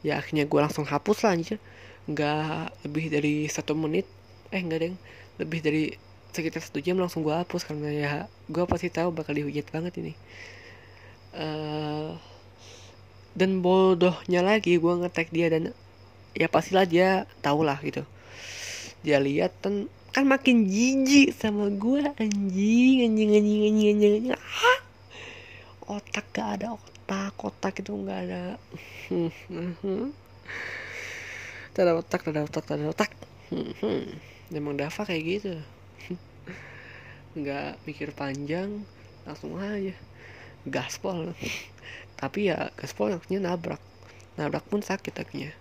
Ya 0.00 0.16
akhirnya 0.16 0.48
gue 0.48 0.60
langsung 0.64 0.88
hapus 0.88 1.28
lah 1.28 1.36
anjir. 1.36 1.60
Nggak 2.08 2.72
lebih 2.88 3.12
dari 3.12 3.34
satu 3.52 3.76
menit. 3.76 4.08
Eh 4.48 4.64
nggak 4.64 4.80
deng. 4.80 4.96
Lebih 5.36 5.60
dari 5.60 5.84
sekitar 6.32 6.64
satu 6.64 6.80
jam 6.80 6.96
langsung 6.96 7.26
gue 7.26 7.34
hapus 7.34 7.66
karena 7.68 7.90
ya 7.90 8.10
gue 8.46 8.64
pasti 8.64 8.86
tahu 8.86 9.10
bakal 9.10 9.34
dihujat 9.34 9.66
banget 9.74 9.98
ini 9.98 10.14
uh, 11.34 12.16
dan 13.34 13.62
bodohnya 13.62 14.42
lagi 14.42 14.76
gue 14.76 14.94
ngetek 15.00 15.30
dia 15.30 15.46
dan 15.48 15.70
ya 16.34 16.46
pastilah 16.50 16.86
dia 16.86 17.26
tau 17.44 17.62
lah 17.62 17.78
gitu. 17.82 18.02
Dia 19.06 19.22
lihat 19.22 19.54
kan 19.62 19.86
kan 20.10 20.26
makin 20.26 20.66
jijik 20.66 21.30
sama 21.30 21.70
gue 21.70 22.02
anjing 22.18 23.06
anjing 23.06 23.30
anjing 23.30 23.62
anjing 23.70 23.88
anjing, 23.94 24.12
anjing. 24.18 24.34
Ah! 24.34 24.80
otak 25.90 26.26
gak 26.30 26.62
ada 26.62 26.78
otak 26.78 27.34
otak 27.42 27.74
itu 27.82 27.92
nggak 27.94 28.20
ada. 28.26 28.42
Tak 31.70 31.86
ada 31.86 32.02
otak 32.02 32.26
tak 32.26 32.34
ada 32.34 32.42
otak 32.50 32.64
tak 32.66 32.76
ada 32.82 32.90
otak. 32.90 33.10
Emang 34.50 34.74
Dava 34.74 35.06
kayak 35.06 35.22
gitu. 35.22 35.54
Nggak 37.38 37.78
mikir 37.86 38.10
panjang 38.10 38.82
langsung 39.22 39.54
aja 39.54 39.94
gaspol. 40.68 41.32
Tapi 42.20 42.52
ya 42.52 42.68
gaspol 42.76 43.16
akhirnya 43.16 43.40
nabrak. 43.40 43.80
Nabrak 44.36 44.64
pun 44.68 44.84
sakit 44.84 45.14
akhirnya. 45.16 45.52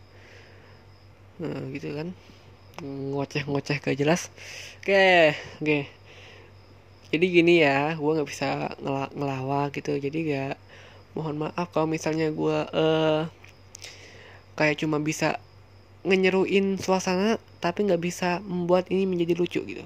Nah, 1.40 1.64
gitu 1.72 1.96
kan. 1.96 2.12
Ngoceh-ngoceh 2.84 3.80
gak 3.80 3.98
jelas. 4.00 4.32
Oke 4.84 5.36
oke. 5.60 5.80
Jadi 7.10 7.26
gini 7.26 7.66
ya 7.66 7.98
gue 7.98 8.12
nggak 8.16 8.30
bisa 8.30 8.76
ngel 8.80 9.10
ngelawak 9.16 9.76
gitu. 9.76 9.96
Jadi 9.98 10.18
gak 10.36 10.56
mohon 11.18 11.42
maaf 11.42 11.74
kalau 11.74 11.90
misalnya 11.90 12.30
gue 12.30 12.58
uh, 12.70 13.26
kayak 14.54 14.78
cuma 14.84 15.02
bisa 15.02 15.42
ngenyeruin 16.06 16.80
suasana 16.80 17.42
tapi 17.60 17.84
nggak 17.84 18.00
bisa 18.00 18.40
membuat 18.46 18.88
ini 18.94 19.04
menjadi 19.10 19.34
lucu 19.36 19.60
gitu. 19.66 19.86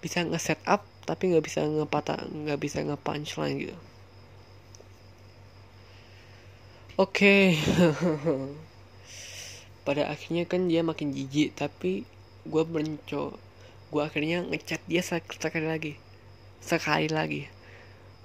Bisa 0.00 0.24
nge-set 0.24 0.62
up 0.64 0.86
tapi 1.04 1.34
nggak 1.34 1.44
bisa 1.44 1.66
ngepatah 1.66 2.30
nggak 2.30 2.60
bisa 2.62 2.78
nge-punchline 2.86 3.58
gitu 3.58 3.76
oke. 7.00 7.56
Pada 9.88 10.12
akhirnya 10.12 10.44
kan 10.44 10.68
dia 10.68 10.84
makin 10.84 11.16
jijik 11.16 11.56
tapi 11.56 12.04
gue 12.44 12.62
mencoba 12.68 13.40
gue 13.90 14.02
akhirnya 14.06 14.46
ngechat 14.46 14.84
dia 14.86 15.02
sekali 15.02 15.66
lagi. 15.66 15.92
Sekali 16.62 17.08
lagi. 17.10 17.48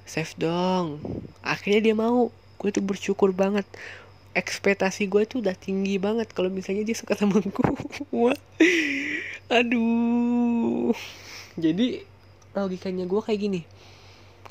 Save 0.06 0.38
dong. 0.38 1.02
Akhirnya 1.42 1.82
dia 1.82 1.96
mau. 1.98 2.30
Gue 2.62 2.70
tuh 2.70 2.86
bersyukur 2.86 3.34
banget. 3.34 3.66
Ekspektasi 4.36 5.08
gue 5.10 5.24
tuh 5.26 5.40
udah 5.42 5.56
tinggi 5.56 5.96
banget 5.98 6.30
kalau 6.36 6.52
misalnya 6.52 6.84
dia 6.84 6.94
suka 6.94 7.16
sama 7.16 7.40
gue 7.40 8.34
aduh. 9.58 10.92
Jadi 11.56 12.04
logikanya 12.54 13.08
gue 13.08 13.22
kayak 13.24 13.40
gini. 13.40 13.62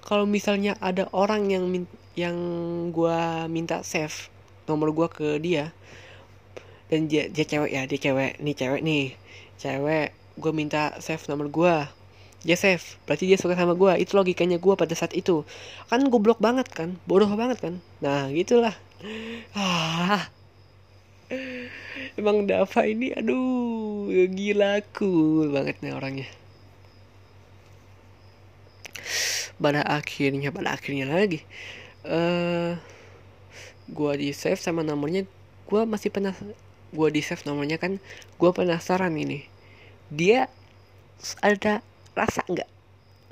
Kalau 0.03 0.25
misalnya 0.27 0.75
ada 0.81 1.07
orang 1.13 1.53
yang 1.53 1.69
min 1.69 1.85
yang 2.15 2.37
gue 2.95 3.19
minta 3.51 3.83
save 3.83 4.31
nomor 4.71 4.95
gue 4.95 5.09
ke 5.11 5.29
dia. 5.43 5.75
Dan 6.89 7.11
dia, 7.11 7.27
dia 7.27 7.45
cewek 7.47 7.71
ya 7.75 7.83
dia 7.91 7.99
cewek. 7.99 8.39
Nih 8.39 8.55
cewek 8.55 8.81
nih. 8.83 9.05
Cewek 9.59 10.15
gue 10.39 10.53
minta 10.55 10.95
save 10.99 11.23
nomor 11.31 11.51
gue 11.51 11.77
dia 12.45 12.61
save 12.61 12.85
berarti 13.09 13.25
dia 13.25 13.41
suka 13.41 13.57
sama 13.57 13.73
gue 13.73 14.05
itu 14.05 14.13
logikanya 14.13 14.61
gue 14.61 14.75
pada 14.77 14.93
saat 14.93 15.17
itu. 15.17 15.43
Kan 15.89 16.05
goblok 16.13 16.39
banget 16.39 16.69
kan 16.69 17.01
bodoh 17.09 17.33
banget 17.33 17.59
kan. 17.59 17.75
Nah 18.05 18.29
gitulah. 18.31 18.77
Ah. 19.57 20.29
Emang 22.21 22.45
Dava 22.45 22.85
ini 22.85 23.17
aduh 23.17 24.13
gila 24.29 24.85
cool 24.93 25.51
banget 25.57 25.81
nih 25.81 25.97
orangnya. 25.97 26.29
Pada 29.57 29.81
akhirnya 29.81 30.53
pada 30.53 30.77
akhirnya 30.77 31.09
lagi 31.09 31.41
eh 32.05 32.13
uh, 32.13 32.73
gue 33.85 34.13
di 34.17 34.29
save 34.33 34.61
sama 34.61 34.81
nomornya 34.81 35.29
gue 35.65 35.81
masih 35.85 36.09
pernah 36.13 36.33
gue 36.95 37.09
di 37.13 37.21
save 37.25 37.45
nomornya 37.49 37.81
kan 37.81 38.01
gue 38.41 38.51
penasaran 38.53 39.13
ini. 39.17 39.45
Dia 40.13 40.49
ada 41.41 41.81
rasa 42.13 42.45
nggak? 42.45 42.71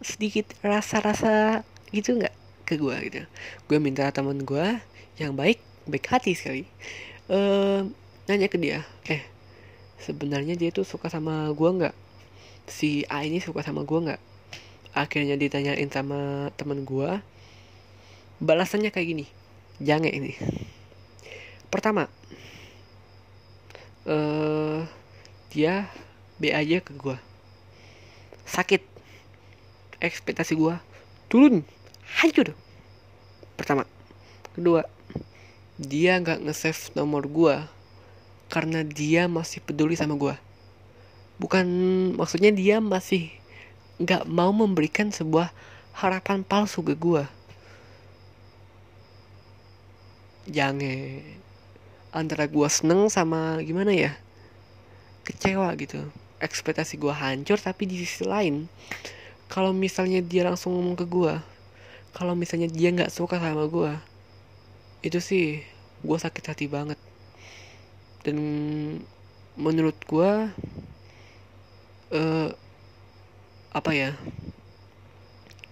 Sedikit 0.03 0.51
rasa-rasa 0.65 1.63
gitu 1.93 2.17
nggak 2.17 2.35
ke 2.65 2.81
gue 2.81 2.97
gitu. 3.09 3.21
Gue 3.69 3.79
minta 3.79 4.09
teman 4.11 4.41
gue 4.43 4.67
yang 5.21 5.37
baik 5.37 5.61
baik 5.85 6.07
hati 6.09 6.33
sekali 6.33 6.65
uh, 7.27 7.83
nanya 8.31 8.47
ke 8.47 8.55
dia 8.55 8.87
eh 9.11 9.23
sebenarnya 9.99 10.55
dia 10.55 10.71
tuh 10.75 10.87
suka 10.87 11.07
sama 11.07 11.51
gue 11.55 11.71
nggak? 11.71 11.95
Si 12.67 13.07
A 13.11 13.23
ini 13.23 13.39
suka 13.39 13.63
sama 13.63 13.87
gue 13.87 13.99
nggak? 13.99 14.23
Akhirnya 14.93 15.39
ditanyain 15.39 15.91
sama 15.91 16.51
teman 16.59 16.83
gue 16.83 17.11
balasannya 18.43 18.91
kayak 18.91 19.09
gini. 19.15 19.27
Jangan 19.79 20.11
ini. 20.11 20.35
Pertama 21.71 22.11
uh, 24.05 24.83
dia 25.55 25.87
B 26.43 26.51
aja 26.51 26.83
ke 26.83 26.93
gue 26.93 27.17
sakit. 28.45 28.83
Ekspektasi 30.03 30.59
gue 30.59 30.75
turun. 31.31 31.63
Hancur. 32.19 32.53
Pertama. 33.55 33.87
Kedua 34.53 34.85
dia 35.81 36.21
nggak 36.21 36.45
nge-save 36.45 36.93
nomor 36.99 37.25
gue 37.27 37.57
karena 38.53 38.85
dia 38.85 39.27
masih 39.27 39.65
peduli 39.65 39.97
sama 39.97 40.15
gue 40.21 40.37
bukan 41.41 41.67
maksudnya 42.15 42.55
dia 42.55 42.79
masih 42.79 43.33
nggak 43.99 44.29
mau 44.31 44.53
memberikan 44.55 45.11
sebuah 45.11 45.51
harapan 45.97 46.47
palsu 46.47 46.85
ke 46.85 46.95
gue 46.95 47.25
jangan 50.51 51.23
antara 52.13 52.45
gue 52.51 52.69
seneng 52.69 53.09
sama 53.09 53.63
gimana 53.63 53.95
ya? 53.95 54.13
Kecewa 55.23 55.71
gitu. 55.79 56.03
Ekspektasi 56.43 56.99
gue 56.99 57.15
hancur 57.15 57.59
tapi 57.63 57.87
di 57.87 58.03
sisi 58.03 58.27
lain 58.27 58.67
kalau 59.47 59.71
misalnya 59.77 60.25
dia 60.25 60.49
langsung 60.49 60.73
ngomong 60.73 60.97
ke 60.97 61.05
gue 61.05 61.37
kalau 62.17 62.33
misalnya 62.33 62.73
dia 62.73 62.89
nggak 62.89 63.13
suka 63.13 63.37
sama 63.37 63.69
gue 63.69 63.93
itu 65.05 65.21
sih 65.21 65.61
gue 66.03 66.19
sakit 66.19 66.45
hati 66.51 66.67
banget. 66.67 66.99
Dan 68.27 68.39
menurut 69.55 69.95
gue 70.07 70.31
uh, 72.15 72.49
apa 73.71 73.91
ya? 73.95 74.19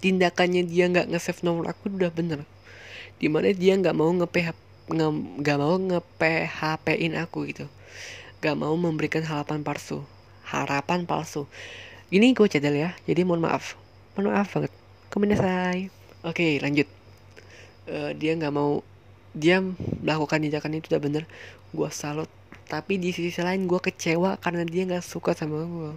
Tindakannya 0.00 0.64
dia 0.64 0.88
nggak 0.88 1.10
nge-save 1.10 1.42
nomor 1.42 1.68
aku 1.68 1.90
udah 1.90 2.14
bener 2.14 2.46
di 3.20 3.28
mana 3.28 3.52
dia 3.52 3.76
nggak 3.76 3.94
mau 3.94 4.10
nge 4.10 4.26
nggak 5.38 5.58
mau 5.60 5.76
nge 5.78 6.00
PHP 6.18 6.86
in 6.98 7.14
aku 7.14 7.46
gitu 7.46 7.68
nggak 8.40 8.56
mau 8.56 8.74
memberikan 8.74 9.22
harapan 9.22 9.62
palsu 9.62 10.02
harapan 10.50 11.06
palsu. 11.06 11.46
Ini 12.10 12.34
gue 12.34 12.50
cadel 12.50 12.74
ya, 12.74 12.90
jadi 13.06 13.22
mohon 13.22 13.46
maaf. 13.46 13.78
Mohon 14.18 14.26
maaf 14.34 14.48
banget. 14.50 14.72
Komentar 15.10 15.74
Oke, 16.26 16.58
lanjut. 16.58 16.90
Uh, 17.86 18.10
dia 18.18 18.34
nggak 18.34 18.52
mau, 18.52 18.82
dia 19.32 19.62
melakukan 20.02 20.42
tindakan 20.42 20.78
itu 20.82 20.90
udah 20.90 21.02
bener. 21.02 21.24
Gue 21.70 21.88
salut. 21.94 22.28
Tapi 22.66 22.98
di 22.98 23.14
sisi 23.14 23.38
lain 23.42 23.66
gue 23.66 23.78
kecewa 23.78 24.38
karena 24.42 24.66
dia 24.66 24.82
nggak 24.86 25.06
suka 25.06 25.34
sama 25.34 25.62
gue. 25.62 25.92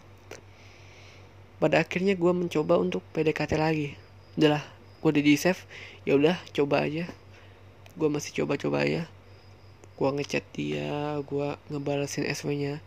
Pada 1.57 1.81
akhirnya 1.81 2.13
gue 2.13 2.31
mencoba 2.33 2.77
untuk 2.77 3.01
PDKT 3.13 3.57
lagi. 3.57 3.97
Udahlah, 4.37 4.63
gue 5.03 5.09
udah 5.11 5.23
di 5.23 5.35
save. 5.35 5.59
Ya 6.07 6.15
udah, 6.15 6.39
coba 6.55 6.87
aja. 6.87 7.11
Gue 7.99 8.07
masih 8.07 8.31
coba-coba 8.39 8.87
ya. 8.87 9.11
Gue 9.99 10.09
ngechat 10.15 10.47
dia, 10.55 11.19
gue 11.19 11.47
ngebalesin 11.67 12.23
SW-nya. 12.23 12.79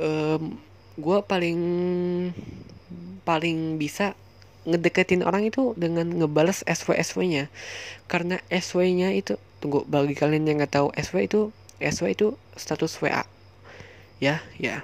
Um, 0.00 0.56
gue 0.96 1.18
paling 1.28 1.60
paling 3.22 3.76
bisa 3.76 4.16
ngedeketin 4.68 5.22
orang 5.22 5.46
itu 5.46 5.72
dengan 5.78 6.08
ngebales 6.10 6.66
SW 6.66 6.98
SW 6.98 7.24
nya 7.24 7.44
karena 8.10 8.42
SW 8.52 8.84
nya 8.92 9.14
itu 9.14 9.40
tunggu 9.62 9.86
bagi 9.88 10.12
kalian 10.12 10.44
yang 10.44 10.60
nggak 10.60 10.74
tahu 10.74 10.88
SW 10.92 11.24
itu 11.24 11.40
SW 11.80 12.12
itu 12.12 12.26
status 12.58 12.98
WA 13.00 13.22
ya 14.18 14.42
ya 14.58 14.82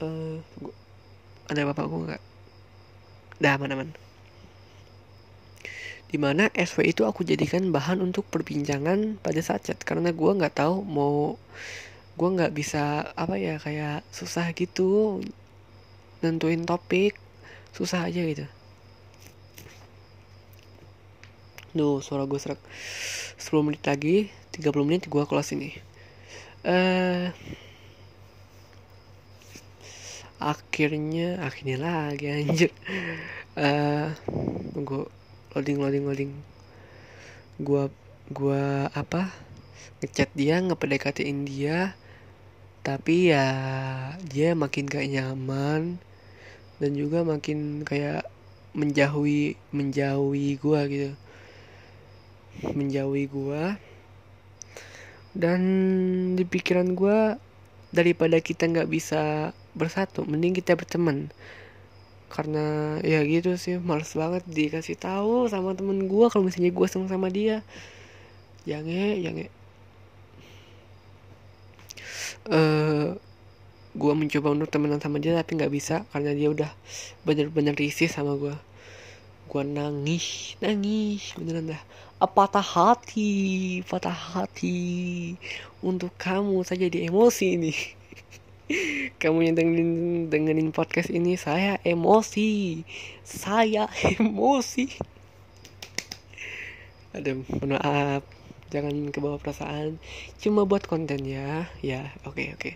uh, 0.00 0.40
ada 1.46 1.62
bapak 1.68 1.84
gue 1.86 2.00
nggak 2.10 2.22
dah 3.38 3.54
mana-mana 3.60 4.09
di 6.10 6.18
mana 6.18 6.50
SW 6.58 6.90
itu 6.90 7.06
aku 7.06 7.22
jadikan 7.22 7.70
bahan 7.70 8.02
untuk 8.02 8.26
perbincangan 8.26 9.22
pada 9.22 9.38
saat 9.38 9.62
chat. 9.62 9.78
Karena 9.86 10.10
gue 10.10 10.30
nggak 10.34 10.58
tahu 10.58 10.82
mau 10.82 11.38
gue 12.18 12.28
nggak 12.34 12.50
bisa 12.52 13.14
apa 13.14 13.38
ya 13.38 13.56
kayak 13.62 14.02
susah 14.10 14.50
gitu 14.52 15.22
nentuin 16.20 16.66
topik 16.66 17.14
susah 17.70 18.10
aja 18.10 18.26
gitu. 18.26 18.46
Duh, 21.70 22.02
suara 22.02 22.26
gue 22.26 22.38
serak 22.42 22.58
10 23.38 23.62
menit 23.62 23.86
lagi 23.86 24.26
30 24.58 24.74
menit 24.82 25.02
gue 25.06 25.22
kelas 25.22 25.54
ini. 25.54 25.70
Uh, 26.66 27.30
Akhirnya 30.40 31.38
Akhirnya 31.46 31.78
lagi 31.78 32.26
anjir. 32.26 32.74
Uh, 33.54 34.10
Tunggu 34.74 35.19
Loading 35.54 35.78
loading 35.82 36.04
loading. 36.06 36.32
Gue 37.60 37.90
Gue 38.30 38.62
apa? 38.94 39.34
Ngechat 40.00 40.30
dia 40.38 40.62
Ngepedekatin 40.62 41.46
dia. 41.46 41.98
Tapi 42.86 43.34
ya 43.34 43.46
Dia 44.24 44.54
makin 44.54 44.86
gak 44.86 45.06
nyaman. 45.10 45.98
Dan 46.80 46.90
juga 46.96 47.26
makin 47.26 47.84
kayak 47.84 48.24
Menjauhi 48.72 49.58
Menjauhi 49.74 50.56
gue 50.56 50.80
gitu. 50.88 51.10
Menjauhi 52.74 53.24
gue 53.26 53.62
dan 55.30 55.60
di 56.34 56.42
pikiran 56.42 56.98
gue 56.98 57.38
daripada 57.94 58.38
kita 58.42 58.66
nggak 58.66 58.90
bisa 58.90 59.54
bersatu 59.78 60.26
mending 60.26 60.58
kita 60.58 60.74
berteman 60.74 61.30
karena 62.30 62.96
ya 63.02 63.20
gitu 63.26 63.58
sih 63.58 63.76
males 63.82 64.14
banget 64.14 64.46
dikasih 64.46 64.96
tahu 64.96 65.50
sama 65.50 65.74
temen 65.74 66.06
gue 66.06 66.26
kalau 66.30 66.46
misalnya 66.46 66.70
gue 66.70 66.86
seneng 66.86 67.10
sama 67.10 67.28
dia. 67.28 67.66
Jangan 68.64 69.18
jangan 69.24 69.46
uh, 72.48 73.18
gue 73.90 74.12
mencoba 74.14 74.54
untuk 74.54 74.70
temenan 74.70 75.02
sama 75.02 75.18
dia 75.18 75.34
tapi 75.34 75.58
nggak 75.58 75.72
bisa 75.74 76.06
karena 76.14 76.30
dia 76.30 76.48
udah 76.54 76.70
bener-bener 77.26 77.74
risih 77.74 78.06
sama 78.06 78.38
gue 78.38 78.54
gue 79.50 79.62
nangis 79.66 80.54
nangis 80.62 81.34
beneran 81.34 81.74
dah. 81.74 81.82
Patah 82.20 82.62
hati 82.62 83.80
patah 83.88 84.14
hati 84.14 85.34
untuk 85.82 86.14
kamu 86.14 86.62
saya 86.62 86.86
jadi 86.86 87.10
emosi 87.10 87.58
nih 87.58 87.99
kamu 89.18 89.50
yang 89.50 89.54
dengerin 89.58 89.92
dengerin 90.30 90.70
podcast 90.70 91.10
ini 91.10 91.34
saya 91.34 91.82
emosi. 91.82 92.82
Saya 93.26 93.90
emosi. 94.14 94.86
Aduh 97.18 97.42
maaf. 97.66 98.22
Jangan 98.70 99.10
kebawa 99.10 99.42
perasaan. 99.42 99.98
Cuma 100.38 100.62
buat 100.62 100.86
konten 100.86 101.26
ya. 101.26 101.66
Ya 101.82 102.14
oke 102.22 102.38
okay, 102.38 102.46
oke. 102.54 102.62
Okay. 102.62 102.74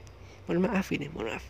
mohon 0.50 0.66
maaf 0.66 0.90
ini 0.90 1.06
mohon 1.14 1.30
maaf. 1.30 1.44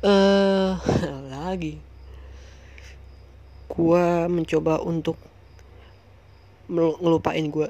Eh 0.00 0.08
uh, 0.08 0.72
lagi. 1.36 1.76
Gua 3.68 4.28
mencoba 4.32 4.80
untuk 4.80 5.20
ngelupain 6.72 7.52
gua 7.52 7.68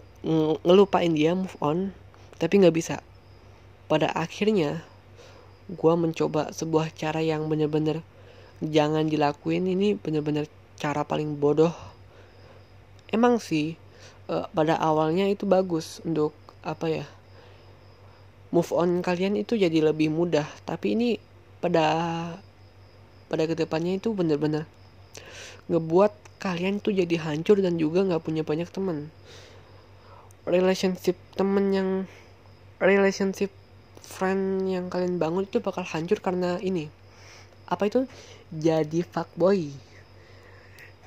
ngelupain 0.62 1.11
dia 1.11 1.35
move 1.35 1.59
on 1.59 1.90
tapi 2.38 2.62
nggak 2.62 2.74
bisa 2.74 3.02
pada 3.92 4.09
akhirnya 4.16 4.81
gua 5.68 6.00
mencoba 6.00 6.48
sebuah 6.48 6.96
cara 6.96 7.20
yang 7.20 7.52
bener-bener 7.52 8.00
jangan 8.64 9.05
dilakuin. 9.05 9.68
Ini 9.68 10.00
bener-bener 10.00 10.48
cara 10.81 11.05
paling 11.05 11.37
bodoh. 11.37 11.76
Emang 13.12 13.37
sih 13.37 13.76
uh, 14.33 14.48
pada 14.57 14.81
awalnya 14.81 15.28
itu 15.28 15.44
bagus 15.44 16.00
untuk 16.09 16.33
apa 16.64 16.88
ya 16.88 17.07
move 18.48 18.72
on 18.72 19.05
kalian 19.05 19.37
itu 19.37 19.61
jadi 19.61 19.92
lebih 19.92 20.09
mudah. 20.09 20.48
Tapi 20.64 20.96
ini 20.96 21.09
pada 21.61 21.85
pada 23.28 23.44
ke 23.44 23.52
depannya 23.52 24.00
itu 24.00 24.16
bener-bener 24.16 24.64
ngebuat 25.68 26.40
kalian 26.40 26.81
tuh 26.81 26.96
jadi 26.96 27.22
hancur 27.22 27.61
dan 27.61 27.76
juga 27.76 28.09
nggak 28.09 28.24
punya 28.24 28.40
banyak 28.40 28.72
teman. 28.72 29.12
Relationship 30.48 31.14
temen 31.37 31.70
yang 31.70 31.88
relationship 32.83 33.55
friend 34.02 34.68
yang 34.68 34.90
kalian 34.90 35.16
bangun 35.16 35.46
itu 35.46 35.62
bakal 35.62 35.86
hancur 35.86 36.18
karena 36.18 36.58
ini. 36.60 36.90
Apa 37.70 37.88
itu? 37.88 38.04
Jadi 38.52 39.00
fuckboy. 39.00 39.72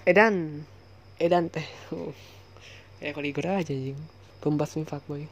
Edan. 0.07 0.65
Edan 1.21 1.53
teh. 1.53 1.67
Kayak 2.99 3.13
koligur 3.13 3.45
aja 3.51 3.69
jing. 3.69 3.99
Pembasmi 4.41 4.81
fuckboy. 4.87 5.29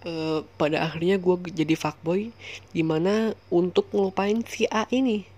Uh, 0.00 0.40
pada 0.56 0.88
akhirnya 0.88 1.20
gue 1.20 1.36
jadi 1.52 1.76
fuckboy 1.76 2.32
di 2.72 2.80
mana 2.80 3.36
untuk 3.52 3.92
ngelupain 3.92 4.40
si 4.48 4.64
A 4.72 4.88
ini. 4.88 5.28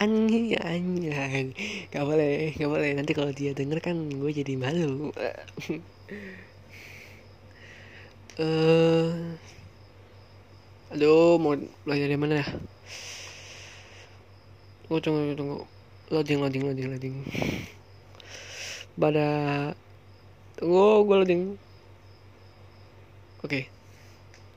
Anjing 0.00 0.56
anjing 0.56 1.52
gak 1.92 2.04
boleh 2.08 2.56
gak 2.56 2.70
boleh. 2.72 2.96
Nanti 2.96 3.12
kalau 3.12 3.28
dia 3.36 3.52
denger 3.52 3.84
kan 3.84 4.00
gue 4.08 4.30
jadi 4.32 4.56
malu. 4.56 5.12
Uh, 5.12 5.36
aduh 11.00 11.40
mau 11.40 11.56
belajar 11.88 12.12
dari 12.12 12.20
mana 12.20 12.44
ya 12.44 12.46
gue 14.92 15.00
tunggu 15.00 15.32
tunggu 15.32 15.64
loading 16.12 16.42
loading 16.42 16.66
loading 16.66 16.88
loading. 16.90 17.16
Pada 18.98 19.28
tunggu 20.58 21.06
gue 21.06 21.16
loading. 21.22 21.42
Oke. 23.40 23.48
Okay 23.48 23.64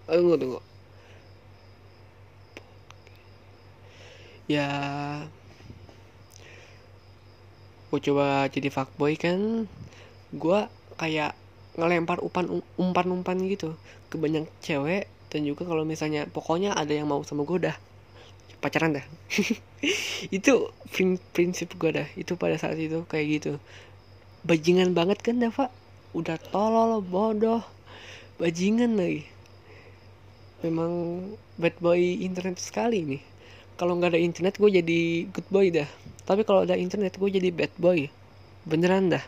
tunggu 0.10 0.36
tunggu. 0.36 0.60
Ya. 4.50 4.68
Gue 7.94 8.02
coba 8.02 8.50
jadi 8.50 8.74
fuckboy 8.74 9.14
kan? 9.22 9.70
Gue 10.34 10.60
kayak 10.98 11.38
ngelempar 11.78 12.22
umpan 12.26 12.62
umpan 12.78 13.08
umpan 13.14 13.38
gitu 13.46 13.78
ke 14.10 14.18
banyak 14.18 14.50
cewek 14.62 15.13
dan 15.34 15.50
juga 15.50 15.66
kalau 15.66 15.82
misalnya 15.82 16.30
pokoknya 16.30 16.78
ada 16.78 16.94
yang 16.94 17.10
mau 17.10 17.26
sama 17.26 17.42
gue 17.42 17.66
dah. 17.66 17.74
Pacaran 18.62 19.02
dah. 19.02 19.06
Itu 20.38 20.70
prinsip 21.34 21.74
gue 21.82 21.90
dah. 21.90 22.08
Itu 22.14 22.38
pada 22.38 22.54
saat 22.62 22.78
itu 22.78 23.02
kayak 23.10 23.26
gitu. 23.42 23.52
Bajingan 24.46 24.94
banget 24.94 25.26
kan 25.26 25.42
dah 25.42 25.50
pak 25.50 25.74
udah 26.14 26.38
tolol 26.54 27.02
bodoh. 27.02 27.66
Bajingan 28.38 28.94
lagi. 28.94 29.26
Memang 30.62 31.26
bad 31.58 31.76
boy 31.82 32.00
internet 32.22 32.62
sekali 32.62 33.02
nih. 33.02 33.22
Kalau 33.74 33.98
nggak 33.98 34.14
ada 34.14 34.22
internet 34.22 34.62
gue 34.62 34.70
jadi 34.70 35.26
good 35.34 35.50
boy 35.50 35.74
dah. 35.74 35.90
Tapi 36.30 36.46
kalau 36.46 36.64
ada 36.64 36.78
internet 36.78 37.18
gue 37.18 37.30
jadi 37.34 37.50
bad 37.50 37.74
boy. 37.82 38.06
Beneran 38.70 39.10
dah. 39.10 39.26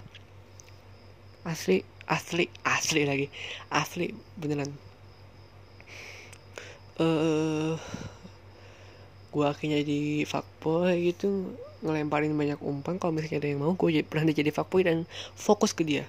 Asli 1.44 1.82
asli 2.06 2.46
asli 2.62 3.02
lagi. 3.10 3.28
Asli 3.74 4.14
beneran 4.38 4.95
uh, 7.02 7.76
gue 9.36 9.46
akhirnya 9.46 9.84
jadi 9.84 10.24
fuckboy 10.24 11.12
gitu 11.12 11.56
ngelemparin 11.84 12.32
banyak 12.34 12.60
umpan. 12.64 12.98
Kalau 12.98 13.12
misalnya 13.12 13.44
ada 13.44 13.50
yang 13.52 13.62
mau 13.62 13.74
gue 13.76 14.02
pernah 14.06 14.32
jadi 14.32 14.52
fuckboy 14.52 14.88
dan 14.88 15.04
fokus 15.36 15.76
ke 15.76 15.84
dia. 15.84 16.04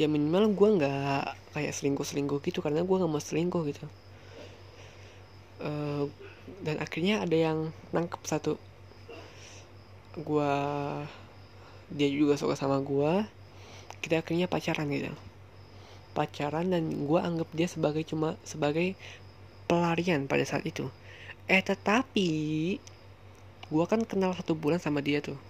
Ya 0.00 0.08
minimal 0.08 0.52
gue 0.56 0.68
nggak 0.82 1.22
kayak 1.52 1.72
selingkuh 1.76 2.06
selingkuh 2.06 2.40
gitu 2.42 2.64
karena 2.64 2.82
gue 2.82 2.96
nggak 2.96 3.12
mau 3.12 3.22
selingkuh 3.22 3.62
gitu. 3.68 3.84
Uh, 5.62 6.10
dan 6.62 6.78
akhirnya 6.82 7.22
ada 7.22 7.36
yang 7.38 7.58
nangkep 7.94 8.22
satu. 8.26 8.54
Gua 10.18 10.52
dia 11.88 12.08
juga 12.10 12.34
suka 12.36 12.58
sama 12.58 12.82
gua. 12.82 13.26
Kita 14.02 14.20
akhirnya 14.20 14.50
pacaran 14.50 14.90
gitu. 14.90 15.12
Pacaran 16.12 16.68
dan 16.68 17.06
gua 17.06 17.24
anggap 17.24 17.48
dia 17.54 17.70
sebagai 17.70 18.02
cuma 18.04 18.36
sebagai 18.42 18.98
pelarian 19.72 20.28
pada 20.28 20.44
saat 20.44 20.68
itu. 20.68 20.92
Eh 21.48 21.64
tetapi 21.64 22.28
gua 23.72 23.88
kan 23.88 24.04
kenal 24.04 24.36
satu 24.36 24.52
bulan 24.52 24.76
sama 24.76 25.00
dia 25.00 25.24
tuh. 25.24 25.40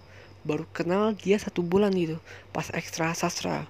Baru 0.46 0.62
kenal 0.70 1.18
dia 1.18 1.42
satu 1.42 1.66
bulan 1.66 1.90
gitu 1.98 2.22
pas 2.54 2.70
ekstra 2.70 3.10
sastra. 3.18 3.66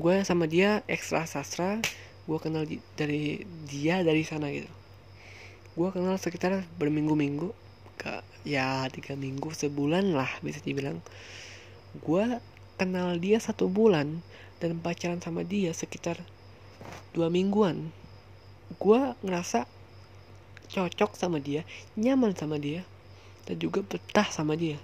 Gue 0.00 0.24
sama 0.24 0.48
dia 0.48 0.80
ekstra 0.88 1.28
sastra 1.28 1.84
gue 2.28 2.38
kenal 2.44 2.68
di, 2.68 2.76
dari 2.96 3.44
dia 3.68 4.00
dari 4.04 4.24
sana 4.24 4.48
gitu. 4.52 4.68
Gue 5.76 5.88
kenal 5.92 6.16
sekitar 6.16 6.64
berminggu-minggu 6.80 7.52
ya 8.46 8.88
tiga 8.88 9.18
minggu 9.18 9.52
sebulan 9.52 10.16
lah 10.16 10.28
bisa 10.40 10.64
dibilang. 10.64 11.00
Gue 12.04 12.40
kenal 12.80 13.16
dia 13.20 13.40
satu 13.40 13.68
bulan 13.68 14.20
dan 14.60 14.80
pacaran 14.80 15.20
sama 15.24 15.44
dia 15.44 15.72
sekitar 15.72 16.20
dua 17.12 17.32
mingguan 17.32 17.90
gue 18.76 19.00
ngerasa 19.24 19.64
cocok 20.68 21.16
sama 21.16 21.40
dia 21.40 21.64
nyaman 21.96 22.36
sama 22.36 22.60
dia 22.60 22.84
dan 23.48 23.56
juga 23.56 23.80
betah 23.80 24.28
sama 24.28 24.52
dia. 24.60 24.76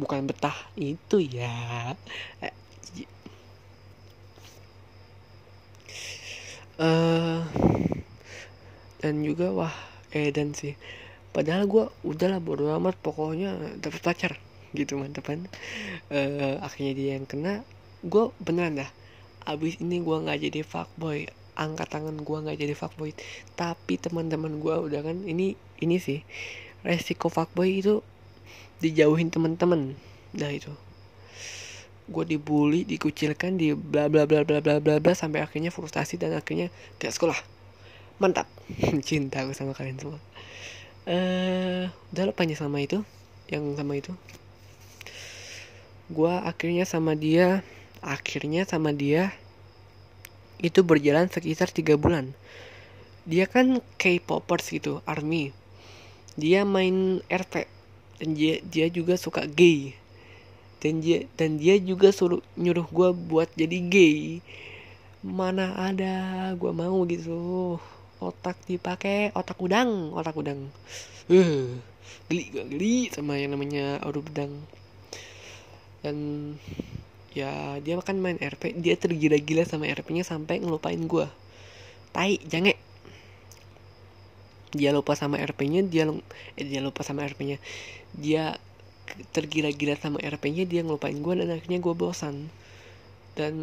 Bukan 0.00 0.24
betah 0.24 0.56
itu 0.80 1.20
ya. 1.20 1.92
Eh, 2.40 2.54
uh, 6.80 7.44
dan 9.04 9.20
juga 9.20 9.52
wah 9.52 9.76
edan 10.16 10.56
sih. 10.56 10.72
Padahal 11.36 11.68
gue 11.68 11.84
udahlah 12.00 12.40
bodo 12.40 12.72
amat. 12.80 12.96
Pokoknya 12.96 13.76
dapet 13.76 14.00
pacar 14.00 14.32
gitu 14.76 15.00
mantep 15.00 15.24
kan 15.24 15.40
uh, 16.12 16.60
akhirnya 16.60 16.92
dia 16.92 17.10
yang 17.16 17.24
kena 17.28 17.60
gue 18.00 18.32
beneran 18.40 18.80
dah. 18.80 18.90
Abis 19.44 19.76
ini 19.84 20.00
gue 20.00 20.16
nggak 20.16 20.48
jadi 20.48 20.60
fuckboy 20.64 21.28
angkat 21.56 21.88
tangan 21.88 22.20
gue 22.20 22.36
nggak 22.44 22.58
jadi 22.60 22.74
fuckboy. 22.76 23.16
Tapi 23.56 23.96
teman-teman 23.96 24.60
gue 24.60 24.74
udah 24.76 25.00
kan 25.00 25.24
ini 25.24 25.56
ini 25.80 25.96
sih 25.96 26.20
resiko 26.84 27.32
fuckboy 27.32 27.80
itu 27.80 28.04
dijauhin 28.84 29.32
teman-teman. 29.32 29.96
Dah 30.36 30.52
itu. 30.52 30.70
Gue 32.06 32.22
dibully 32.28 32.86
dikucilkan 32.86 33.58
di 33.58 33.74
bla 33.74 34.06
bla 34.06 34.28
bla 34.28 34.46
bla 34.46 34.62
bla 34.62 34.78
bla 34.78 35.02
bla 35.02 35.12
sampai 35.16 35.42
akhirnya 35.42 35.74
frustasi 35.74 36.20
dan 36.20 36.36
akhirnya 36.36 36.70
gak 37.00 37.10
sekolah. 37.10 37.36
Mantap. 38.22 38.46
Cinta 39.08 39.42
aku 39.42 39.56
sama 39.56 39.72
kalian 39.74 39.98
semua. 39.98 40.20
Eh 41.08 41.12
uh, 41.12 41.84
udah 42.14 42.24
lupa 42.30 42.46
sama 42.54 42.78
itu 42.84 43.02
yang 43.50 43.64
sama 43.74 43.98
itu. 43.98 44.14
Gue 46.06 46.30
akhirnya 46.30 46.86
sama 46.86 47.18
dia 47.18 47.66
akhirnya 48.04 48.62
sama 48.62 48.94
dia 48.94 49.34
itu 50.60 50.80
berjalan 50.84 51.28
sekitar 51.28 51.68
tiga 51.72 51.98
bulan. 51.98 52.32
Dia 53.26 53.50
kan 53.50 53.82
K-popers 53.98 54.70
gitu 54.70 55.02
army. 55.04 55.50
Dia 56.38 56.62
main 56.62 57.24
RP 57.26 57.66
dan 58.20 58.28
dia 58.36 58.62
dia 58.62 58.86
juga 58.92 59.18
suka 59.18 59.44
gay. 59.44 59.96
Dan 60.78 61.02
dia 61.02 61.26
dan 61.34 61.56
dia 61.58 61.80
juga 61.80 62.12
suruh 62.14 62.44
nyuruh 62.54 62.86
gue 62.86 63.08
buat 63.12 63.48
jadi 63.56 63.78
gay. 63.88 64.18
Mana 65.24 65.74
ada 65.74 66.14
gue 66.54 66.72
mau 66.72 67.02
gitu. 67.08 67.76
Otak 68.22 68.56
dipakai 68.64 69.34
otak 69.34 69.58
udang 69.58 70.14
otak 70.14 70.36
udang. 70.38 70.70
Uh, 71.26 71.74
geli 72.30 72.42
gak 72.54 72.66
geli 72.70 72.96
sama 73.10 73.34
yang 73.34 73.54
namanya 73.58 73.98
aduh 73.98 74.22
bedang 74.22 74.62
dan 76.06 76.16
ya 77.36 77.76
dia 77.84 78.00
makan 78.00 78.16
main 78.24 78.40
RP 78.40 78.80
dia 78.80 78.96
tergila-gila 78.96 79.68
sama 79.68 79.84
RP-nya 79.92 80.24
sampai 80.24 80.64
ngelupain 80.64 81.04
gue 81.04 81.28
tai 82.16 82.40
jange. 82.48 82.80
Dia 84.72 84.96
lupa 84.96 85.12
sama 85.12 85.36
RP-nya 85.36 85.84
dia 85.84 86.08
eh, 86.56 86.64
dia 86.64 86.80
lupa 86.80 87.04
sama 87.04 87.28
RP-nya 87.28 87.60
dia 88.16 88.56
tergila-gila 89.36 90.00
sama 90.00 90.16
RP-nya 90.24 90.64
dia 90.64 90.80
ngelupain 90.80 91.20
gue 91.20 91.34
dan 91.36 91.52
akhirnya 91.52 91.78
gue 91.84 91.92
bosan. 91.92 92.48
Dan 93.36 93.54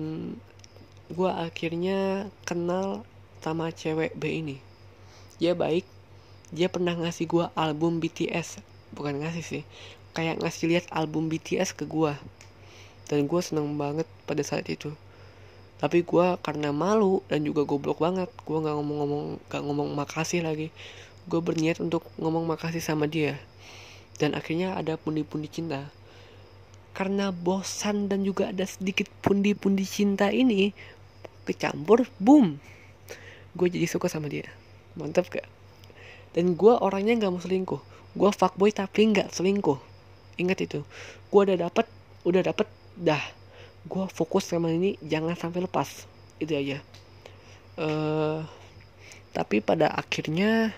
gue 1.10 1.32
akhirnya 1.34 2.30
kenal 2.46 3.02
sama 3.42 3.74
cewek 3.74 4.14
B 4.14 4.24
ini. 4.46 4.58
Dia 5.42 5.58
baik. 5.58 5.90
Dia 6.54 6.70
pernah 6.70 6.94
ngasih 6.94 7.26
gue 7.26 7.46
album 7.58 7.98
BTS 7.98 8.62
bukan 8.94 9.18
ngasih 9.26 9.42
sih. 9.42 9.64
Kayak 10.14 10.46
ngasih 10.46 10.70
lihat 10.70 10.86
album 10.94 11.26
BTS 11.26 11.74
ke 11.74 11.90
gue 11.90 12.14
dan 13.08 13.28
gue 13.28 13.42
seneng 13.44 13.76
banget 13.76 14.08
pada 14.24 14.42
saat 14.46 14.68
itu. 14.72 14.92
Tapi 15.84 16.00
gue 16.08 16.28
karena 16.40 16.72
malu 16.72 17.20
dan 17.28 17.44
juga 17.44 17.68
goblok 17.68 18.00
banget 18.00 18.32
gue 18.48 18.58
nggak 18.58 18.76
ngomong-ngomong 18.80 19.26
nggak 19.52 19.62
ngomong 19.64 19.90
makasih 19.92 20.46
lagi. 20.46 20.72
Gue 21.28 21.40
berniat 21.44 21.84
untuk 21.84 22.08
ngomong 22.20 22.48
makasih 22.48 22.80
sama 22.80 23.08
dia. 23.08 23.36
Dan 24.16 24.38
akhirnya 24.38 24.80
ada 24.80 24.96
pundi-pundi 24.96 25.52
cinta. 25.52 25.92
Karena 26.94 27.34
bosan 27.34 28.08
dan 28.08 28.22
juga 28.22 28.54
ada 28.54 28.64
sedikit 28.64 29.10
pundi-pundi 29.26 29.84
cinta 29.84 30.30
ini 30.30 30.72
kecampur 31.44 32.08
boom! 32.22 32.62
Gue 33.54 33.68
jadi 33.68 33.86
suka 33.90 34.08
sama 34.08 34.32
dia. 34.32 34.48
Mantap 34.96 35.28
gak? 35.30 35.46
Dan 36.34 36.58
gue 36.58 36.74
orangnya 36.74 37.18
nggak 37.18 37.34
mau 37.34 37.42
selingkuh. 37.42 37.82
Gue 38.14 38.30
fuckboy 38.30 38.74
tapi 38.74 39.10
nggak 39.10 39.34
selingkuh. 39.34 39.78
Ingat 40.38 40.66
itu. 40.66 40.80
Gue 41.30 41.42
udah 41.50 41.70
dapet 41.70 41.86
udah 42.24 42.42
dapet 42.42 42.66
dah 42.98 43.22
gue 43.84 44.06
fokus 44.12 44.48
sama 44.48 44.72
ini 44.72 44.96
jangan 45.04 45.36
sampai 45.36 45.66
lepas. 45.66 46.08
Itu 46.40 46.56
aja. 46.56 46.80
Uh, 47.74 48.46
tapi 49.34 49.60
pada 49.60 49.90
akhirnya 49.90 50.72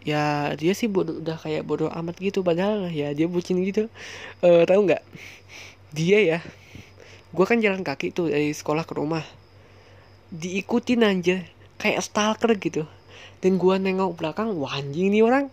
ya 0.00 0.56
dia 0.56 0.72
sih 0.72 0.88
bodoh 0.88 1.20
udah 1.20 1.36
kayak 1.36 1.62
bodoh 1.62 1.92
amat 1.92 2.16
gitu. 2.18 2.40
Padahal 2.42 2.88
ya 2.90 3.12
dia 3.14 3.30
bucin 3.30 3.60
gitu. 3.62 3.86
Uh, 4.42 4.66
tahu 4.66 4.90
nggak? 4.90 5.04
Dia 5.94 6.18
ya 6.22 6.38
gue 7.30 7.44
kan 7.46 7.62
jalan 7.62 7.86
kaki 7.86 8.10
tuh 8.10 8.32
dari 8.32 8.50
sekolah 8.50 8.82
ke 8.82 8.94
rumah. 8.98 9.22
Diikutin 10.34 11.06
aja 11.06 11.42
kayak 11.78 12.02
stalker 12.02 12.54
gitu. 12.58 12.82
Dan 13.40 13.56
gue 13.56 13.74
nengok 13.80 14.20
belakang 14.20 14.52
wah 14.60 14.76
anjing 14.76 15.14
nih 15.14 15.24
orang 15.24 15.48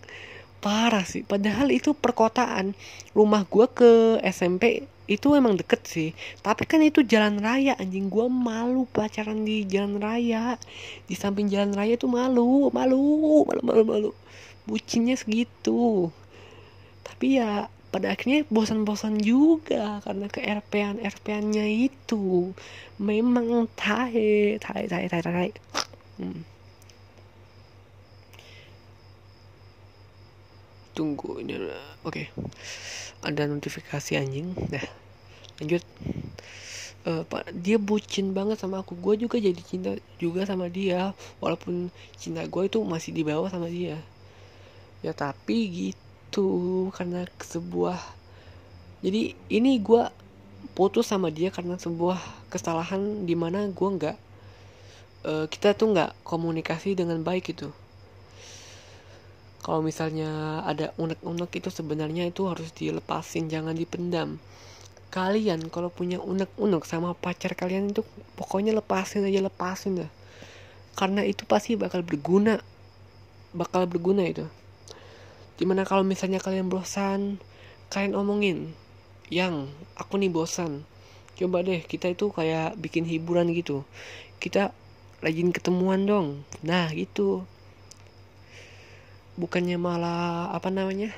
parah 0.60 1.06
sih. 1.06 1.24
Padahal 1.24 1.70
itu 1.74 1.93
perkotaan. 1.93 2.74
Rumah 3.13 3.43
gue 3.48 3.65
ke 3.72 3.91
SMP 4.26 4.86
itu 5.08 5.34
emang 5.34 5.56
deket 5.56 5.82
sih. 5.88 6.10
Tapi 6.43 6.67
kan 6.67 6.84
itu 6.84 7.02
jalan 7.06 7.39
raya 7.39 7.74
anjing. 7.80 8.12
Gue 8.12 8.28
malu 8.28 8.86
pacaran 8.89 9.48
di 9.48 9.63
jalan 9.63 10.02
raya. 10.04 10.60
Di 11.08 11.15
samping 11.15 11.48
jalan 11.48 11.72
raya 11.74 11.96
tuh 11.96 12.12
malu 12.12 12.67
malu 12.70 13.46
malu 13.48 13.62
malu 13.63 13.84
malu. 13.88 14.10
Bucinnya 14.67 15.15
segitu. 15.15 16.12
Tapi 17.08 17.39
ya 17.39 17.72
pada 17.88 18.12
akhirnya 18.12 18.43
bosan-bosan 18.52 19.24
juga 19.24 20.04
karena 20.04 20.28
ke 20.28 20.43
RP-an 20.43 21.00
RP-annya 21.00 21.65
itu. 21.72 22.52
Memang 23.00 23.72
tahe 23.80 24.60
tahe 24.60 24.86
tahe 24.91 25.08
tahe 25.08 25.24
tahe. 25.24 25.50
Hmm. 26.20 26.57
Tunggu 30.98 31.38
ini 31.38 31.62
oke. 31.62 31.70
Okay. 32.10 32.26
ada 33.22 33.46
notifikasi 33.46 34.18
anjing. 34.18 34.58
Nah 34.74 34.86
lanjut. 35.62 35.86
Uh, 37.08 37.24
dia 37.56 37.78
bucin 37.78 38.34
banget 38.34 38.58
sama 38.58 38.82
aku. 38.82 38.98
Gue 38.98 39.16
juga 39.22 39.38
jadi 39.38 39.62
cinta 39.62 39.94
juga 40.18 40.44
sama 40.50 40.68
dia. 40.68 41.14
Walaupun 41.38 41.94
cinta 42.18 42.42
gue 42.50 42.64
itu 42.66 42.82
masih 42.82 43.14
di 43.14 43.22
bawah 43.22 43.48
sama 43.54 43.70
dia. 43.70 44.02
Ya 45.06 45.14
tapi 45.14 45.70
gitu 45.70 46.90
karena 46.92 47.30
sebuah 47.38 48.02
jadi 49.06 49.38
ini 49.54 49.78
gue 49.78 50.10
putus 50.74 51.10
sama 51.10 51.30
dia 51.30 51.54
karena 51.54 51.78
sebuah 51.78 52.18
kesalahan 52.50 53.26
di 53.30 53.38
mana 53.38 53.70
gue 53.70 53.90
nggak 53.98 54.18
uh, 55.26 55.46
kita 55.50 55.78
tuh 55.78 55.94
nggak 55.94 56.18
komunikasi 56.26 56.98
dengan 56.98 57.22
baik 57.22 57.54
gitu 57.54 57.70
kalau 59.67 59.84
misalnya 59.84 60.63
ada 60.63 60.95
unek-unek 60.95 61.60
itu 61.60 61.67
sebenarnya 61.67 62.32
itu 62.32 62.47
harus 62.47 62.71
dilepasin 62.71 63.51
jangan 63.51 63.75
dipendam. 63.75 64.39
Kalian 65.12 65.67
kalau 65.67 65.91
punya 65.91 66.23
unek-unek 66.23 66.88
sama 66.88 67.12
pacar 67.12 67.51
kalian 67.51 67.91
itu 67.91 68.08
pokoknya 68.39 68.71
lepasin 68.71 69.27
aja 69.27 69.43
lepasin 69.43 70.08
dah 70.08 70.12
karena 70.97 71.21
itu 71.21 71.45
pasti 71.45 71.77
bakal 71.77 72.01
berguna 72.01 72.58
bakal 73.53 73.86
berguna 73.86 74.25
itu. 74.25 74.49
Di 75.60 75.67
mana 75.69 75.86
kalau 75.86 76.01
misalnya 76.01 76.41
kalian 76.41 76.73
bosan 76.73 77.38
kalian 77.93 78.17
omongin 78.17 78.71
yang 79.30 79.69
aku 79.93 80.17
nih 80.17 80.34
bosan. 80.34 80.88
Coba 81.38 81.62
deh 81.62 81.86
kita 81.86 82.10
itu 82.10 82.34
kayak 82.34 82.80
bikin 82.82 83.06
hiburan 83.06 83.53
gitu. 83.53 83.86
Kita 84.41 84.73
rajin 85.21 85.53
ketemuan 85.53 86.10
dong. 86.10 86.41
Nah 86.65 86.89
gitu 86.95 87.45
bukannya 89.38 89.78
malah 89.78 90.52
apa 90.52 90.67
namanya 90.73 91.13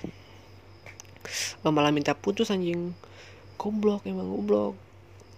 malah 1.65 1.91
minta 1.95 2.13
putus 2.15 2.51
anjing. 2.53 2.93
Goblok 3.59 4.07
emang 4.07 4.29
goblok. 4.29 4.75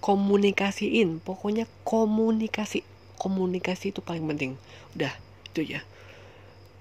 Komunikasiin 0.01 1.21
pokoknya 1.21 1.69
komunikasi. 1.85 2.81
Komunikasi 3.21 3.93
itu 3.93 4.01
paling 4.01 4.25
penting. 4.25 4.57
Udah 4.97 5.13
itu 5.51 5.77
ya 5.77 5.81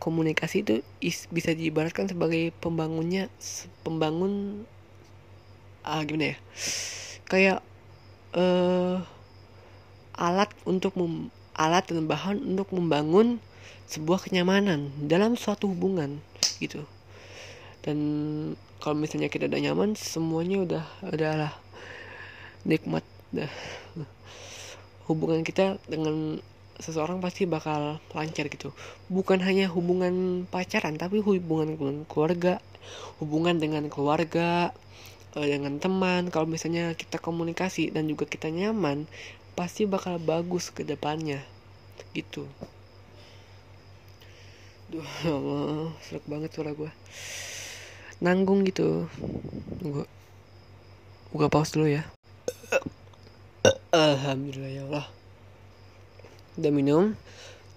komunikasi 0.01 0.65
itu 0.65 0.75
is, 1.05 1.29
bisa 1.29 1.53
diibaratkan 1.53 2.09
sebagai 2.09 2.57
pembangunnya 2.57 3.29
pembangun 3.85 4.65
ah 5.85 6.01
gimana 6.09 6.35
ya? 6.35 6.37
Kayak 7.29 7.59
uh, 8.33 9.05
alat 10.17 10.51
untuk 10.65 10.97
mem, 10.97 11.29
alat 11.53 11.85
dan 11.89 12.09
bahan 12.09 12.41
untuk 12.41 12.73
membangun 12.73 13.39
sebuah 13.91 14.23
kenyamanan 14.23 14.93
dalam 15.11 15.35
suatu 15.35 15.67
hubungan 15.67 16.23
gitu. 16.63 16.87
Dan 17.81 17.99
kalau 18.79 18.97
misalnya 18.97 19.33
kita 19.33 19.49
udah 19.49 19.61
nyaman 19.61 19.97
semuanya 19.97 20.57
udah 20.63 20.85
adalah 21.03 21.53
nikmat 22.63 23.03
dah. 23.35 23.51
Hubungan 25.11 25.43
kita 25.43 25.83
dengan 25.91 26.39
seseorang 26.79 27.19
pasti 27.19 27.45
bakal 27.45 27.99
lancar 28.15 28.47
gitu. 28.47 28.71
Bukan 29.11 29.43
hanya 29.43 29.67
hubungan 29.69 30.47
pacaran 30.47 30.97
tapi 30.97 31.19
hubungan 31.19 31.75
dengan 31.77 31.97
keluarga 32.07 32.63
hubungan 33.21 33.61
dengan 33.61 33.91
keluarga 33.93 34.71
eh, 35.35 35.49
dengan 35.51 35.83
teman. 35.83 36.31
Kalau 36.31 36.47
misalnya 36.47 36.95
kita 36.95 37.19
komunikasi 37.19 37.91
dan 37.91 38.07
juga 38.07 38.25
kita 38.25 38.49
nyaman 38.49 39.11
pasti 39.59 39.85
bakal 39.85 40.17
bagus 40.23 40.73
ke 40.73 40.87
depannya 40.87 41.43
gitu 42.17 42.49
Duh, 44.91 45.07
ya 45.23 45.31
Allah, 45.39 45.95
serak 46.03 46.27
banget 46.27 46.51
suara 46.51 46.75
gue 46.75 46.91
Nanggung 48.19 48.67
gitu. 48.67 49.07
Gue 49.79 50.03
Gue 51.31 51.47
pause 51.47 51.79
dulu 51.79 51.87
ya. 51.87 52.03
Alhamdulillah 53.95 54.67
ya 54.75 54.83
Allah. 54.91 55.07
Udah 56.59 56.73
minum 56.75 57.15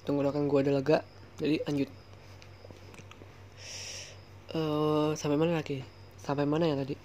Tenggorokan 0.09 0.49
gue 0.49 0.59
ada 0.65 0.73
lega 0.73 0.97
Jadi 1.37 1.61
lanjut. 1.69 1.89
Uh, 4.57 5.13
Sampai 5.13 5.37
mana 5.37 5.53
lagi? 5.53 5.85
Sampai 6.17 6.49
mana 6.49 6.65
ya 6.65 6.73
tadi? 6.73 6.97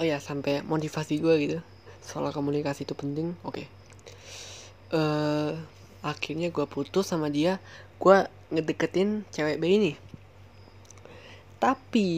Oh 0.00 0.04
ya 0.08 0.16
sampai 0.16 0.64
motivasi 0.64 1.20
gue 1.20 1.34
gitu. 1.44 1.58
Soal 2.00 2.32
komunikasi 2.32 2.88
itu 2.88 2.96
penting 2.96 3.36
Oke. 3.44 3.68
Okay. 3.68 4.96
uh, 4.96 5.60
Akhirnya 6.00 6.48
gue 6.48 6.64
putus 6.64 7.04
sama 7.04 7.28
dia 7.28 7.60
gue 8.00 8.18
ngedeketin 8.48 9.28
cewek 9.28 9.60
B 9.60 9.64
ini. 9.68 9.92
Tapi 11.60 12.08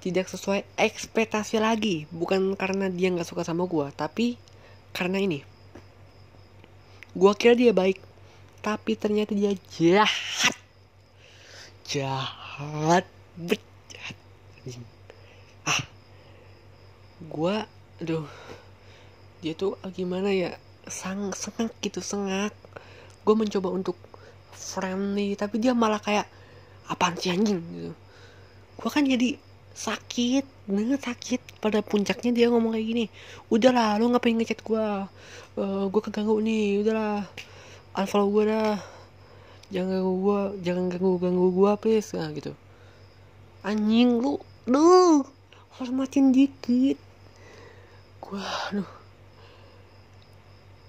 tidak 0.00 0.32
sesuai 0.32 0.64
ekspektasi 0.80 1.60
lagi. 1.60 2.08
Bukan 2.08 2.56
karena 2.56 2.88
dia 2.88 3.12
nggak 3.12 3.28
suka 3.28 3.44
sama 3.44 3.68
gue 3.68 3.92
tapi 3.92 4.40
karena 4.96 5.20
ini. 5.20 5.44
Gue 7.12 7.32
kira 7.36 7.52
dia 7.52 7.76
baik 7.76 8.00
tapi 8.64 8.96
ternyata 8.96 9.36
dia 9.36 9.52
jahat. 9.76 10.56
Jahat 11.84 13.04
jahat 13.38 14.16
ah. 15.68 15.82
Gue 17.28 17.56
aduh. 18.00 18.26
Dia 19.44 19.54
tuh 19.54 19.78
gimana 19.94 20.32
ya? 20.34 20.56
Sang 20.88 21.36
sengak 21.36 21.76
gitu 21.84 22.00
sengak 22.00 22.56
gue 23.28 23.36
mencoba 23.36 23.68
untuk 23.68 24.00
friendly 24.56 25.36
tapi 25.36 25.60
dia 25.60 25.76
malah 25.76 26.00
kayak 26.00 26.24
apaan 26.88 27.12
sih 27.20 27.28
anjing? 27.28 27.60
gitu. 27.60 27.92
Gue 28.80 28.88
kan 28.88 29.04
jadi 29.04 29.36
sakit 29.76 30.44
banget 30.64 31.00
sakit. 31.04 31.40
Pada 31.60 31.84
puncaknya 31.84 32.32
dia 32.32 32.46
ngomong 32.48 32.72
kayak 32.72 32.86
gini 32.88 33.04
udahlah 33.52 34.00
lu 34.00 34.08
ngapain 34.08 34.32
ngechat 34.32 34.64
gue 34.64 34.84
uh, 35.60 35.84
gue 35.92 36.00
keganggu 36.00 36.40
nih 36.40 36.80
udahlah 36.80 37.28
unfollow 37.92 38.32
gue 38.32 38.44
dah. 38.48 38.80
Jangan 39.68 40.00
ganggu 40.00 40.14
gue 40.24 40.40
jangan 40.64 40.84
ganggu 40.88 41.12
ganggu 41.20 41.46
gue 41.52 41.72
please. 41.84 42.16
Nah 42.16 42.32
gitu. 42.32 42.56
Anjing 43.60 44.24
lu 44.24 44.40
lu 44.64 45.20
hormatin 45.76 46.32
dikit. 46.32 46.96
Gue 48.24 48.40
aduh. 48.72 48.88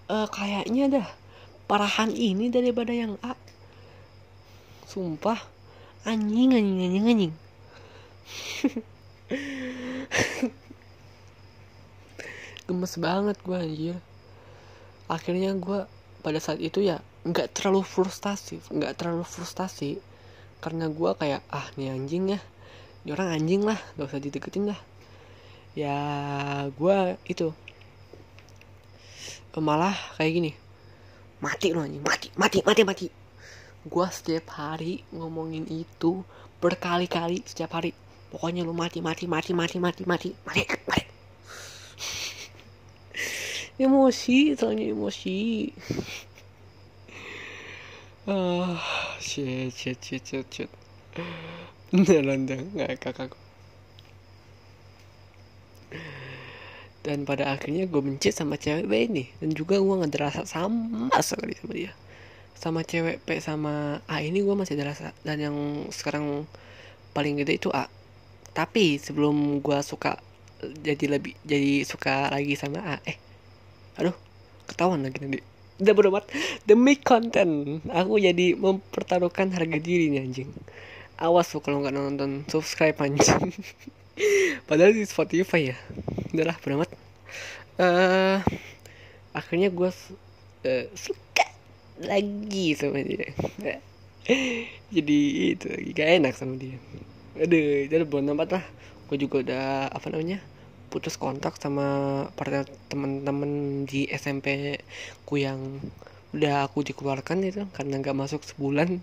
Uh, 0.09 0.25
kayaknya 0.31 0.89
dah 0.89 1.18
parahan 1.69 2.09
ini 2.09 2.49
daripada 2.49 2.89
yang 2.89 3.21
A. 3.21 3.37
Sumpah. 4.89 5.37
Anjing 6.01 6.57
anjing 6.57 6.81
anjing 6.81 7.05
anjing. 7.05 7.29
Gemes 12.65 12.97
banget 12.97 13.37
gue 13.45 13.53
anjir. 13.53 14.01
Akhirnya 15.05 15.53
gue 15.53 15.85
pada 16.25 16.41
saat 16.41 16.57
itu 16.57 16.81
ya 16.81 17.05
nggak 17.19 17.51
terlalu 17.53 17.85
frustasi 17.85 18.57
nggak 18.73 18.97
terlalu 18.97 19.21
frustasi. 19.21 20.01
Karena 20.65 20.89
gue 20.89 21.13
kayak 21.13 21.45
ah 21.53 21.69
nih 21.77 21.93
anjing 21.93 22.33
ya. 22.33 22.41
Ini 23.05 23.13
orang 23.13 23.37
anjing 23.37 23.61
lah 23.61 23.77
gak 23.93 24.09
usah 24.09 24.17
dideketin 24.17 24.73
lah. 24.73 24.81
Ya 25.77 25.93
gue 26.73 27.21
itu 27.29 27.53
malah 29.59 29.91
kayak 30.15 30.39
gini 30.39 30.55
mati 31.39 31.71
lu 31.71 31.79
anjing 31.83 32.03
mati 32.03 32.27
mati 32.35 32.59
mati 32.63 32.81
mati. 32.83 33.07
Gue 33.87 34.07
setiap 34.11 34.59
hari 34.59 35.07
ngomongin 35.15 35.63
itu 35.71 36.23
berkali-kali 36.59 37.39
setiap 37.47 37.79
hari. 37.79 37.95
Pokoknya 38.29 38.67
lu 38.67 38.75
mati 38.75 38.99
mati 38.99 39.25
mati 39.25 39.55
mati 39.55 39.79
mati 39.79 40.03
mati. 40.05 40.29
Mati 40.45 40.63
mati. 40.85 41.05
Emosi 43.83 44.59
soalnya 44.59 44.91
emosi. 44.91 45.71
Ah 48.27 48.75
shit 49.23 49.71
shit 49.71 49.97
shit 50.03 50.23
shit 50.27 50.47
shit. 50.51 50.71
Nggak 51.95 52.75
ngakak 52.75 53.31
dan 56.99 57.23
pada 57.23 57.55
akhirnya 57.55 57.87
gue 57.87 58.01
benci 58.03 58.29
sama 58.35 58.59
cewek 58.59 58.85
B 58.85 58.93
ini. 59.07 59.23
Dan 59.39 59.55
juga 59.55 59.79
gue 59.79 59.95
nggak 59.95 60.19
rasa 60.19 60.43
sama 60.43 61.07
sekali 61.23 61.55
sama 61.55 61.73
dia. 61.75 61.91
Sama 62.59 62.79
cewek 62.83 63.23
P 63.23 63.39
sama 63.39 64.03
A 64.03 64.19
ini 64.19 64.43
gue 64.43 64.55
masih 64.55 64.75
ada 64.75 64.91
rasa 64.91 65.15
dan 65.23 65.39
yang 65.39 65.55
sekarang 65.95 66.43
paling 67.15 67.39
gede 67.39 67.55
itu 67.55 67.69
A. 67.71 67.87
Tapi 68.51 68.99
sebelum 68.99 69.63
gue 69.63 69.79
suka 69.79 70.19
jadi 70.59 71.15
lebih 71.15 71.39
jadi 71.47 71.87
suka 71.87 72.27
lagi 72.35 72.59
sama 72.59 72.83
A 72.83 72.95
eh 73.07 73.15
aduh 73.95 74.15
ketahuan 74.67 75.07
lagi 75.07 75.23
nanti. 75.23 75.39
Udah 75.79 75.95
berobat 75.95 76.27
demi 76.67 76.99
konten 76.99 77.79
aku 77.87 78.19
jadi 78.19 78.59
mempertaruhkan 78.59 79.55
harga 79.55 79.79
diri 79.79 80.11
nih 80.11 80.27
anjing. 80.27 80.51
Awas 81.15 81.47
tuh 81.55 81.63
kalau 81.63 81.79
nggak 81.79 81.95
nonton. 81.95 82.43
Subscribe 82.51 82.99
anjing 82.99 83.55
padahal 84.69 84.95
di 84.95 85.05
Spotify 85.07 85.73
ya. 85.73 85.77
Udahlah 86.33 86.57
beramat 86.61 86.89
uh, 87.79 87.85
eh, 87.85 88.37
akhirnya 89.31 89.71
gue 89.71 89.89
uh, 89.89 90.85
suka 90.93 91.47
lagi 92.03 92.75
sama 92.75 92.99
dia. 93.01 93.31
Jadi 94.95 95.19
itu 95.55 95.65
lagi 95.65 95.89
gak 95.95 96.09
enak 96.21 96.33
sama 96.35 96.59
dia. 96.59 96.77
Aduh 97.39 97.87
jadi 97.87 98.03
belum 98.03 98.29
nampak 98.29 98.59
lah. 98.59 98.65
Gue 99.07 99.17
juga 99.17 99.41
udah 99.41 99.89
apa 99.89 100.11
namanya 100.11 100.43
putus 100.91 101.17
kontak 101.17 101.57
sama 101.57 102.27
para 102.35 102.65
teman-teman 102.91 103.85
di 103.85 104.05
SMP 104.11 104.77
ku 105.23 105.39
yang 105.39 105.81
udah 106.35 106.69
aku 106.69 106.85
dikeluarkan 106.85 107.41
itu. 107.47 107.65
Karena 107.73 107.97
nggak 108.03 108.17
masuk 108.17 108.45
sebulan. 108.45 109.01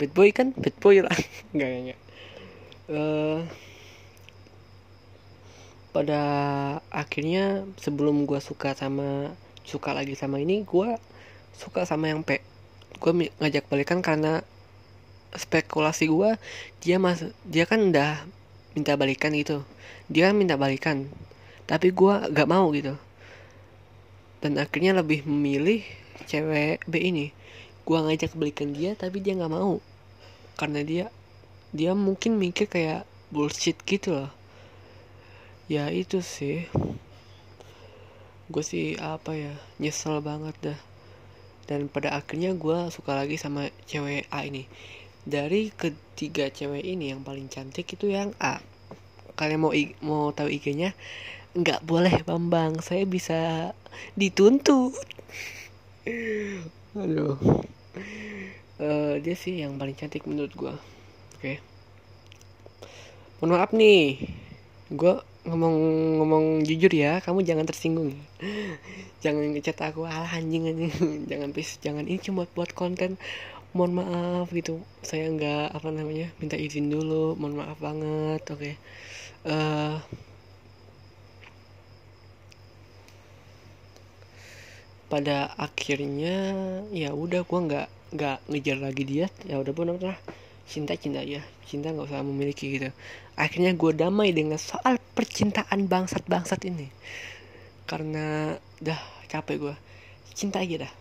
Bad 0.00 0.10
boy 0.16 0.34
kan? 0.34 0.50
Bad 0.56 0.76
boy 0.82 1.04
lah. 1.04 1.14
Nggak 1.54 1.70
nggak 1.70 2.00
uh, 2.90 3.46
pada 5.90 6.22
akhirnya 6.94 7.66
sebelum 7.82 8.22
gue 8.22 8.38
suka 8.38 8.78
sama 8.78 9.34
suka 9.66 9.90
lagi 9.90 10.14
sama 10.14 10.38
ini 10.38 10.62
gue 10.62 10.98
suka 11.54 11.82
sama 11.82 12.10
yang 12.10 12.22
P. 12.22 12.38
Gue 13.02 13.30
ngajak 13.42 13.66
balikan 13.66 13.98
karena 14.02 14.46
spekulasi 15.34 16.10
gue 16.10 16.34
dia 16.82 16.98
mas 16.98 17.22
dia 17.46 17.66
kan 17.66 17.82
udah 17.90 18.22
minta 18.74 18.94
balikan 18.94 19.34
gitu. 19.34 19.66
Dia 20.06 20.30
kan 20.30 20.38
minta 20.38 20.54
balikan 20.54 21.10
tapi 21.66 21.90
gue 21.90 22.14
gak 22.34 22.48
mau 22.50 22.70
gitu. 22.74 22.94
Dan 24.40 24.56
akhirnya 24.56 24.96
lebih 24.96 25.26
memilih 25.26 25.82
cewek 26.26 26.86
B 26.86 26.94
ini. 27.02 27.34
Gue 27.82 27.98
ngajak 27.98 28.38
balikan 28.38 28.70
dia 28.70 28.94
tapi 28.94 29.18
dia 29.18 29.34
nggak 29.34 29.52
mau. 29.52 29.82
Karena 30.54 30.86
dia 30.86 31.10
dia 31.74 31.94
mungkin 31.94 32.38
mikir 32.38 32.66
kayak 32.66 33.06
bullshit 33.30 33.78
gitu 33.86 34.14
loh 34.14 34.39
ya 35.70 35.86
itu 35.94 36.18
sih. 36.18 36.66
Gue 38.50 38.66
sih 38.66 38.98
apa 38.98 39.38
ya 39.38 39.54
nyesel 39.78 40.18
banget 40.18 40.58
dah. 40.58 40.78
Dan 41.70 41.86
pada 41.86 42.18
akhirnya 42.18 42.50
gue 42.58 42.90
suka 42.90 43.14
lagi 43.14 43.38
sama 43.38 43.70
cewek 43.86 44.26
A 44.34 44.42
ini. 44.42 44.66
Dari 45.22 45.70
ketiga 45.70 46.50
cewek 46.50 46.82
ini 46.82 47.14
yang 47.14 47.22
paling 47.22 47.46
cantik 47.46 47.86
itu 47.86 48.10
yang 48.10 48.34
A. 48.42 48.58
Kalian 49.38 49.62
mau 49.62 49.70
mau 50.02 50.34
tahu 50.34 50.50
IG-nya 50.50 50.90
nggak 51.54 51.86
boleh 51.86 52.26
bambang. 52.26 52.82
Saya 52.82 53.06
bisa 53.06 53.70
dituntut. 54.18 54.98
Aduh. 56.98 57.38
Uh, 58.80 59.22
dia 59.22 59.36
sih 59.38 59.62
yang 59.62 59.78
paling 59.78 59.94
cantik 59.94 60.24
menurut 60.26 60.50
gue 60.56 60.72
oke. 60.72 60.80
Okay. 61.38 61.62
mohon 63.38 63.54
maaf 63.54 63.70
nih. 63.70 64.18
Gue 64.90 65.29
ngomong-ngomong 65.50 66.62
jujur 66.62 66.92
ya 66.94 67.18
kamu 67.18 67.42
jangan 67.42 67.66
tersinggung 67.66 68.14
ya. 68.14 68.22
Jangan 69.24 69.52
ngecat 69.52 69.76
aku 69.84 70.08
alah 70.08 70.30
anjing 70.32 70.64
anjing. 70.70 70.92
Jangan 71.30 71.52
please 71.52 71.76
jangan. 71.82 72.08
Ini 72.08 72.16
cuma 72.24 72.48
buat 72.56 72.72
konten. 72.72 73.20
Mohon 73.76 73.92
maaf 74.00 74.48
gitu. 74.54 74.80
Saya 75.04 75.28
nggak 75.28 75.76
apa 75.76 75.88
namanya 75.92 76.32
minta 76.40 76.56
izin 76.56 76.88
dulu. 76.88 77.36
Mohon 77.36 77.54
maaf 77.60 77.78
banget 77.82 78.42
oke. 78.48 78.56
Okay. 78.56 78.74
uh, 79.44 80.00
pada 85.12 85.52
akhirnya 85.58 86.54
ya 86.94 87.12
udah 87.12 87.42
gue 87.44 87.60
nggak 87.60 87.88
nggak 88.16 88.38
ngejar 88.48 88.78
lagi 88.80 89.02
dia. 89.04 89.26
Ya 89.44 89.60
udah 89.60 89.72
benar 89.76 90.00
lah 90.00 90.18
cinta 90.70 90.94
cinta 90.94 91.18
aja 91.18 91.42
cinta 91.66 91.90
nggak 91.90 92.06
usah 92.10 92.22
memiliki 92.22 92.78
gitu. 92.78 92.90
Akhirnya 93.34 93.74
gue 93.74 93.90
damai 93.94 94.30
dengan 94.30 94.58
soal 94.58 94.98
percintaan 95.18 95.90
bangsat 95.90 96.26
bangsat 96.26 96.62
ini. 96.66 96.90
Karena 97.86 98.58
dah 98.82 99.00
capek 99.30 99.56
gue 99.58 99.74
cinta 100.34 100.58
aja 100.62 100.86
dah. 100.86 100.92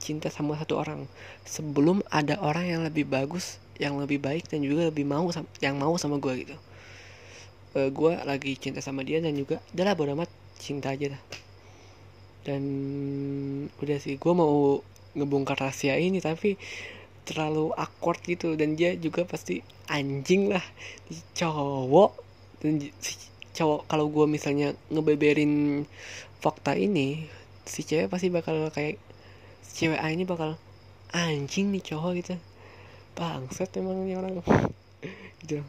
Cinta 0.00 0.32
sama 0.32 0.56
satu 0.56 0.80
orang. 0.80 1.04
Sebelum 1.44 2.00
ada 2.08 2.40
orang 2.40 2.64
yang 2.68 2.80
lebih 2.84 3.04
bagus 3.08 3.60
yang 3.76 3.96
lebih 3.96 4.20
baik 4.20 4.48
dan 4.48 4.60
juga 4.60 4.92
lebih 4.92 5.08
mau 5.08 5.28
yang 5.60 5.76
mau 5.76 5.96
sama 6.00 6.16
gue 6.16 6.48
gitu. 6.48 6.56
Uh, 7.76 7.86
eh, 7.86 7.88
gue 7.92 8.12
lagi 8.24 8.52
cinta 8.56 8.80
sama 8.84 9.04
dia 9.04 9.20
dan 9.20 9.36
juga 9.36 9.60
adalah 9.76 9.96
bodo 9.96 10.16
amat. 10.16 10.32
Cinta 10.56 10.92
aja 10.92 11.12
dah. 11.16 11.22
Dan 12.44 12.62
udah 13.80 13.98
sih 14.00 14.16
gue 14.16 14.32
mau 14.32 14.80
ngebongkar 15.12 15.60
rahasia 15.60 16.00
ini 16.00 16.22
tapi 16.24 16.56
terlalu 17.30 17.70
awkward 17.78 18.18
gitu. 18.26 18.58
Dan 18.58 18.74
dia 18.74 18.98
juga 18.98 19.22
pasti 19.22 19.62
anjing 19.86 20.50
lah. 20.50 20.64
Cowok. 21.38 22.10
Dan 22.58 22.82
si 22.98 23.30
cowok 23.54 23.86
kalau 23.86 24.06
gue 24.10 24.26
misalnya 24.26 24.74
ngebeberin 24.90 25.84
fakta 26.40 26.74
ini 26.78 27.28
si 27.66 27.84
cewek 27.84 28.08
pasti 28.08 28.32
bakal 28.32 28.72
kayak 28.72 28.96
si 29.62 29.84
cewek 29.86 30.00
A 30.00 30.10
ini 30.10 30.26
bakal 30.26 30.58
anjing 31.14 31.70
nih 31.70 31.82
cowok 31.94 32.12
gitu. 32.18 32.34
Bangset 33.14 33.70
emang 33.78 34.06
ini 34.06 34.18
orang. 34.18 34.42
Gitu. 35.40 35.64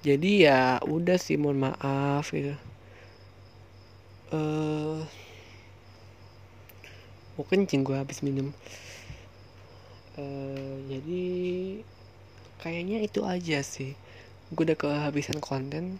Jadi 0.00 0.48
ya 0.48 0.80
udah 0.84 1.16
sih 1.20 1.36
mohon 1.36 1.60
maaf 1.60 2.32
gitu. 2.32 2.56
Eh 4.32 4.36
uh, 4.36 5.00
mau 7.36 7.44
kencing 7.44 7.84
gue 7.84 7.96
habis 7.96 8.20
minum 8.20 8.52
uh, 10.20 10.76
jadi 10.92 11.24
kayaknya 12.60 13.00
itu 13.00 13.24
aja 13.24 13.64
sih. 13.64 13.96
Gue 14.52 14.68
udah 14.68 14.76
kehabisan 14.76 15.40
konten. 15.40 15.96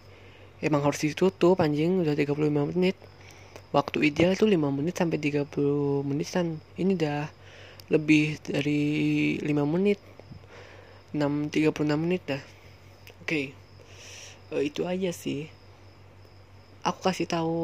Emang 0.60 0.84
harus 0.84 1.00
ditutup 1.00 1.56
anjing. 1.64 2.04
Udah 2.04 2.12
35 2.12 2.76
menit. 2.76 3.00
Waktu 3.72 4.12
ideal 4.12 4.36
itu 4.36 4.44
5 4.44 4.60
menit 4.76 5.00
sampai 5.00 5.16
30 5.16 5.48
menit 6.04 6.28
kan 6.28 6.60
ini 6.76 6.98
udah 7.00 7.32
lebih 7.88 8.36
dari 8.44 8.82
5 9.40 9.48
menit. 9.64 9.96
6 11.16 11.48
36 11.48 11.96
menit 11.96 12.22
dah. 12.28 12.42
Oke. 13.24 13.24
Okay 13.24 13.46
uh, 14.50 14.62
itu 14.62 14.84
aja 14.86 15.10
sih. 15.14 15.48
Aku 16.82 17.00
kasih 17.04 17.28
tahu 17.30 17.58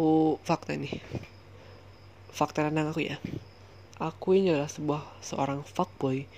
fakta 0.46 0.76
nih. 0.78 1.02
Fakta 2.30 2.68
tentang 2.68 2.92
aku 2.92 3.00
ya 3.04 3.16
aku 3.97 4.36
ini 4.36 4.53
adalah 4.53 4.68
sebuah 4.68 5.03
seorang 5.24 5.61
fuckboy 5.64 6.28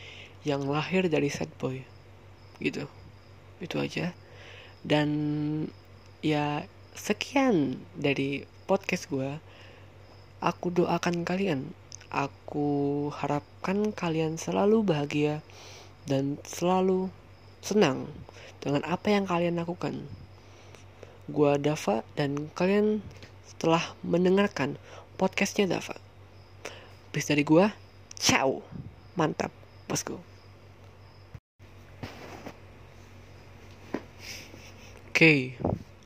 yang 0.46 0.66
lahir 0.66 1.10
dari 1.10 1.26
sad 1.30 1.50
boy. 1.58 1.82
Gitu. 2.62 2.86
Itu 3.58 3.82
aja. 3.82 4.14
Dan 4.86 5.08
ya 6.22 6.66
sekian 6.94 7.82
dari 7.98 8.46
podcast 8.70 9.10
gue 9.10 9.38
aku 10.38 10.70
doakan 10.70 11.26
kalian. 11.26 11.74
Aku 12.08 13.10
harapkan 13.12 13.92
kalian 13.92 14.40
selalu 14.40 14.80
bahagia 14.80 15.44
dan 16.08 16.40
selalu 16.40 17.12
senang 17.60 18.08
dengan 18.64 18.80
apa 18.88 19.12
yang 19.12 19.28
kalian 19.28 19.60
lakukan. 19.60 20.08
Gua 21.28 21.60
Dava 21.60 22.00
dan 22.16 22.48
kalian 22.56 23.04
telah 23.60 23.92
mendengarkan 24.00 24.80
podcastnya 25.20 25.68
Dava. 25.68 26.07
Bis 27.08 27.24
dari 27.24 27.40
gua, 27.40 27.72
ciao. 28.20 28.60
Mantap, 29.16 29.48
bosku. 29.88 30.20
Oke, 35.08 35.16
okay, 35.16 35.38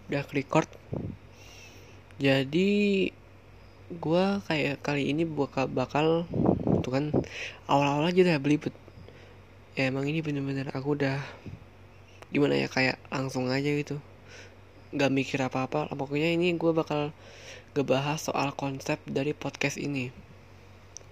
udah 0.08 0.22
record. 0.30 0.70
Jadi 2.22 3.10
gua 3.98 4.40
kayak 4.46 4.78
kali 4.80 5.10
ini 5.10 5.26
bakal 5.26 5.66
bakal 5.68 6.06
tuh 6.80 6.92
kan 6.94 7.04
awal-awal 7.66 8.08
aja 8.08 8.22
udah 8.22 8.38
belibet. 8.38 8.72
Ya 9.74 9.90
emang 9.90 10.06
ini 10.06 10.22
bener-bener 10.22 10.70
aku 10.70 10.94
udah 10.94 11.18
gimana 12.32 12.56
ya 12.56 12.70
kayak 12.70 12.96
langsung 13.12 13.52
aja 13.52 13.68
gitu 13.68 14.00
nggak 14.92 15.12
mikir 15.12 15.40
apa-apa 15.40 15.88
pokoknya 15.92 16.36
ini 16.36 16.52
gue 16.56 16.72
bakal 16.76 17.16
ngebahas 17.72 18.20
soal 18.20 18.52
konsep 18.52 19.00
dari 19.08 19.32
podcast 19.32 19.76
ini 19.80 20.12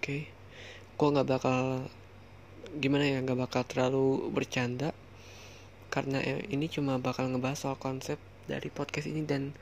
oke. 0.01 0.09
Okay? 0.09 0.22
gue 0.96 1.09
nggak 1.12 1.28
bakal 1.28 1.84
gimana 2.80 3.05
ya 3.05 3.20
nggak 3.20 3.36
bakal 3.36 3.62
terlalu 3.68 4.32
bercanda. 4.32 4.96
Karena 5.92 6.24
ini 6.24 6.72
cuma 6.72 6.96
bakal 6.96 7.28
ngebahas 7.28 7.68
soal 7.68 7.76
konsep 7.76 8.16
dari 8.48 8.72
podcast 8.72 9.12
ini 9.12 9.28
dan 9.28 9.53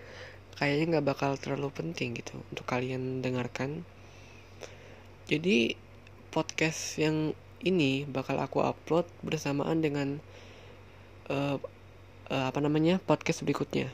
kayaknya 0.55 0.99
nggak 0.99 1.07
bakal 1.11 1.35
terlalu 1.35 1.75
penting 1.75 2.15
gitu 2.15 2.39
untuk 2.55 2.67
kalian 2.71 3.19
dengarkan. 3.19 3.83
Jadi 5.27 5.75
podcast 6.31 7.03
yang 7.03 7.35
ini 7.67 8.07
bakal 8.07 8.39
aku 8.39 8.63
upload 8.63 9.11
bersamaan 9.27 9.83
dengan 9.83 10.23
uh, 11.27 11.59
uh, 12.31 12.45
apa 12.47 12.63
namanya 12.63 13.03
podcast 13.03 13.43
berikutnya. 13.43 13.91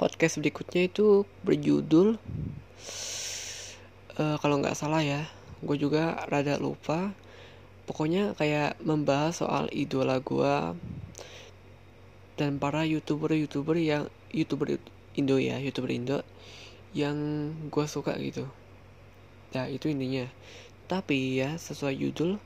Podcast 0.00 0.40
berikutnya 0.40 0.88
itu 0.88 1.28
berjudul 1.44 2.16
uh, 4.18 4.36
kalau 4.40 4.60
nggak 4.60 4.76
salah 4.76 5.00
ya 5.04 5.28
gue 5.62 5.76
juga 5.78 6.26
rada 6.26 6.58
lupa. 6.58 7.14
Pokoknya 7.82 8.34
kayak 8.38 8.78
membahas 8.82 9.42
soal 9.42 9.66
idola 9.74 10.22
gue 10.22 10.54
dan 12.38 12.56
para 12.56 12.86
youtuber 12.86 13.34
youtuber 13.34 13.76
yang 13.76 14.08
youtuber 14.32 14.80
Indo 15.12 15.36
ya 15.36 15.60
youtuber 15.60 15.92
Indo 15.92 16.18
yang 16.96 17.16
gue 17.68 17.86
suka 17.86 18.16
gitu. 18.18 18.48
Nah 19.52 19.68
itu 19.68 19.90
intinya. 19.92 20.28
Tapi 20.88 21.40
ya 21.40 21.56
sesuai 21.56 21.96
judul 21.96 22.36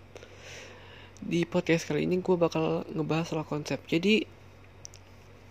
di 1.22 1.48
podcast 1.48 1.88
kali 1.88 2.04
ini 2.04 2.20
gue 2.20 2.36
bakal 2.36 2.84
ngebahas 2.92 3.26
soal 3.32 3.46
konsep. 3.46 3.80
Jadi 3.86 4.26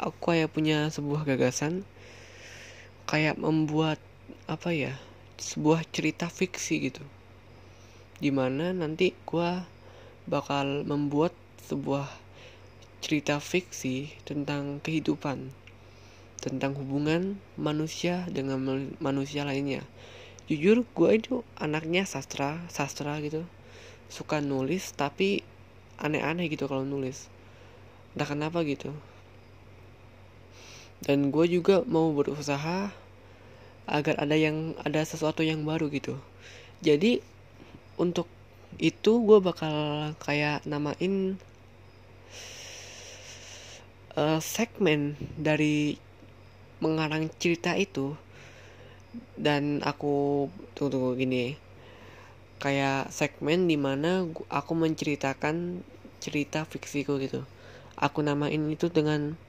aku 0.02 0.34
kayak 0.34 0.52
punya 0.52 0.92
sebuah 0.92 1.24
gagasan 1.24 1.88
kayak 3.08 3.38
membuat 3.40 4.02
apa 4.50 4.74
ya 4.74 4.94
sebuah 5.38 5.84
cerita 5.92 6.32
fiksi 6.32 6.92
gitu. 6.92 7.04
Di 8.20 8.32
mana 8.32 8.72
nanti 8.72 9.12
gue 9.28 9.52
bakal 10.26 10.88
membuat 10.88 11.36
sebuah 11.66 12.08
cerita 13.04 13.38
fiksi 13.38 14.10
tentang 14.26 14.82
kehidupan 14.82 15.54
tentang 16.46 16.78
hubungan 16.78 17.42
manusia 17.58 18.30
dengan 18.30 18.62
manusia 19.02 19.42
lainnya. 19.42 19.82
Jujur 20.46 20.86
gue 20.86 21.12
itu 21.18 21.42
anaknya 21.58 22.06
sastra 22.06 22.62
sastra 22.70 23.18
gitu. 23.26 23.42
Suka 24.14 24.46
nulis 24.46 24.94
tapi 24.94 25.42
aneh-aneh 25.98 26.46
gitu 26.54 26.70
kalau 26.70 26.86
nulis. 26.86 27.34
Entah 28.14 28.30
kenapa 28.30 28.62
gitu. 28.62 28.94
Dan 31.02 31.34
gue 31.34 31.46
juga 31.50 31.82
mau 31.90 32.14
berusaha 32.14 32.94
agar 33.86 34.18
ada 34.18 34.34
yang 34.34 34.74
ada 34.82 35.02
sesuatu 35.06 35.46
yang 35.46 35.62
baru 35.66 35.90
gitu. 35.94 36.18
Jadi 36.82 37.22
untuk 37.96 38.28
itu 38.76 39.24
gue 39.24 39.40
bakal 39.40 40.12
kayak 40.20 40.68
namain 40.68 41.40
uh, 44.20 44.42
segmen 44.44 45.16
dari 45.40 45.96
mengarang 46.84 47.32
cerita 47.40 47.78
itu. 47.78 48.18
Dan 49.40 49.80
aku 49.86 50.48
tunggu 50.76 50.92
tunggu 50.92 51.12
gini. 51.16 51.56
Kayak 52.60 53.12
segmen 53.12 53.68
di 53.68 53.80
mana 53.80 54.28
aku 54.52 54.74
menceritakan 54.76 55.86
cerita 56.20 56.68
fiksiku 56.68 57.16
gitu. 57.22 57.48
Aku 57.96 58.20
namain 58.20 58.60
itu 58.68 58.92
dengan 58.92 59.40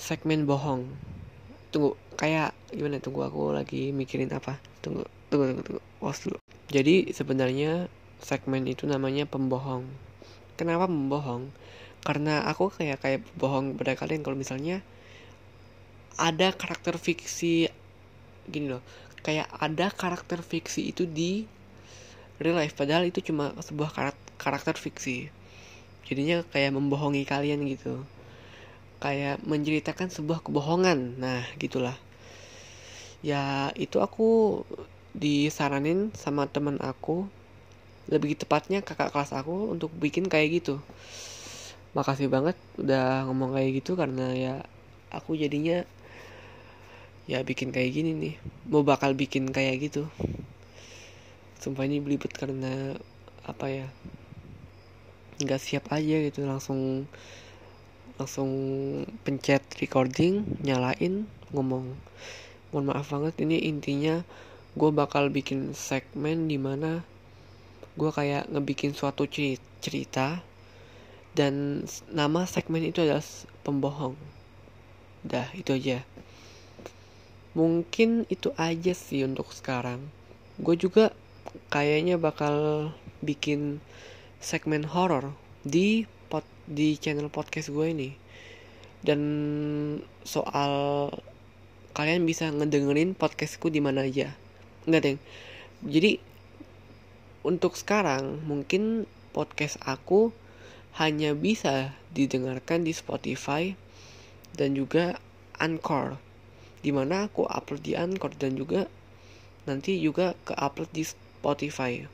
segmen 0.00 0.48
bohong. 0.48 0.88
Tunggu 1.68 1.98
kayak 2.20 2.50
gimana 2.72 2.98
tunggu 3.04 3.20
aku 3.28 3.42
lagi 3.58 3.90
mikirin 4.00 4.30
apa. 4.38 4.58
Tunggu 4.82 5.04
tunggu 5.30 5.44
tunggu 5.50 5.62
tunggu 5.66 5.82
pause 6.00 6.20
dulu. 6.28 6.38
Jadi 6.70 6.94
sebenarnya 7.12 7.70
segmen 8.22 8.64
itu 8.64 8.84
namanya 8.88 9.24
pembohong. 9.28 9.84
Kenapa 10.58 10.86
pembohong? 10.88 11.50
Karena 12.04 12.44
aku 12.50 12.68
kayak 12.72 12.98
kayak 13.04 13.20
bohong 13.40 13.74
pada 13.78 13.96
kalian 13.96 14.22
kalau 14.24 14.36
misalnya 14.36 14.84
ada 16.20 16.54
karakter 16.54 16.94
fiksi 17.00 17.68
gini 18.48 18.66
loh. 18.72 18.82
Kayak 19.24 19.48
ada 19.56 19.88
karakter 19.88 20.44
fiksi 20.44 20.92
itu 20.92 21.08
di 21.08 21.48
real 22.42 22.56
life 22.60 22.76
padahal 22.76 23.08
itu 23.08 23.20
cuma 23.24 23.56
sebuah 23.58 23.90
karakter 24.36 24.76
fiksi. 24.76 25.32
Jadinya 26.04 26.44
kayak 26.52 26.76
membohongi 26.76 27.24
kalian 27.24 27.64
gitu. 27.64 28.04
Kayak 29.00 29.40
menceritakan 29.44 30.08
sebuah 30.12 30.44
kebohongan. 30.44 31.16
Nah 31.16 31.44
gitulah 31.56 31.96
ya 33.24 33.72
itu 33.72 34.04
aku 34.04 34.60
disaranin 35.16 36.12
sama 36.12 36.44
teman 36.44 36.76
aku. 36.84 37.24
Lebih 38.12 38.36
tepatnya 38.36 38.84
kakak 38.84 39.16
kelas 39.16 39.32
aku 39.32 39.72
untuk 39.72 39.88
bikin 39.96 40.28
kayak 40.28 40.60
gitu. 40.60 40.76
Makasih 41.96 42.28
banget 42.28 42.58
udah 42.76 43.24
ngomong 43.24 43.56
kayak 43.56 43.80
gitu 43.80 43.96
karena 43.96 44.26
ya 44.36 44.54
aku 45.08 45.40
jadinya 45.40 45.88
ya 47.24 47.40
bikin 47.40 47.72
kayak 47.72 47.96
gini 47.96 48.12
nih. 48.12 48.34
Mau 48.68 48.84
bakal 48.84 49.16
bikin 49.16 49.48
kayak 49.48 49.88
gitu. 49.88 50.04
Sumpah 51.64 51.88
ini 51.88 52.04
belibet 52.04 52.36
karena 52.36 52.92
apa 53.48 53.72
ya 53.72 53.88
nggak 55.40 55.62
siap 55.64 55.88
aja 55.88 56.16
gitu. 56.28 56.44
Langsung 56.44 57.08
langsung 58.20 58.52
pencet 59.24 59.64
recording 59.80 60.44
nyalain 60.60 61.24
ngomong 61.56 61.96
mohon 62.74 62.90
maaf 62.90 63.14
banget 63.14 63.38
ini 63.46 63.70
intinya 63.70 64.26
gue 64.74 64.90
bakal 64.90 65.30
bikin 65.30 65.78
segmen 65.78 66.50
di 66.50 66.58
mana 66.58 67.06
gue 67.94 68.10
kayak 68.10 68.50
ngebikin 68.50 68.90
suatu 68.98 69.30
cerita 69.78 70.42
dan 71.34 71.82
nama 72.14 72.46
segmen 72.46 72.86
itu 72.86 73.02
adalah 73.02 73.26
pembohong. 73.66 74.14
Dah 75.26 75.50
itu 75.58 75.74
aja. 75.74 76.06
Mungkin 77.58 78.26
itu 78.30 78.54
aja 78.54 78.94
sih 78.94 79.26
untuk 79.26 79.50
sekarang. 79.50 79.98
Gue 80.62 80.78
juga 80.78 81.10
kayaknya 81.74 82.22
bakal 82.22 82.90
bikin 83.18 83.82
segmen 84.38 84.86
horror 84.86 85.34
di 85.66 86.06
pot 86.30 86.46
di 86.70 86.94
channel 86.98 87.26
podcast 87.30 87.74
gue 87.74 87.86
ini. 87.90 88.10
Dan 89.02 89.20
soal 90.22 91.10
kalian 91.94 92.26
bisa 92.26 92.50
ngedengerin 92.50 93.14
podcastku 93.14 93.70
di 93.70 93.78
mana 93.78 94.02
aja 94.02 94.34
Enggak, 94.84 95.00
Deng. 95.00 95.20
Jadi 95.80 96.20
untuk 97.40 97.72
sekarang 97.72 98.44
mungkin 98.44 99.08
podcast 99.32 99.80
aku 99.80 100.28
hanya 101.00 101.32
bisa 101.32 101.96
didengarkan 102.12 102.84
di 102.84 102.92
Spotify 102.92 103.72
dan 104.52 104.76
juga 104.76 105.16
Anchor. 105.56 106.20
Di 106.84 106.92
mana 106.92 107.32
aku 107.32 107.48
upload 107.48 107.80
di 107.80 107.96
Anchor 107.96 108.36
dan 108.36 108.60
juga 108.60 108.92
nanti 109.64 109.96
juga 110.04 110.36
ke 110.44 110.52
upload 110.52 110.92
di 110.92 111.08
Spotify. 111.08 112.04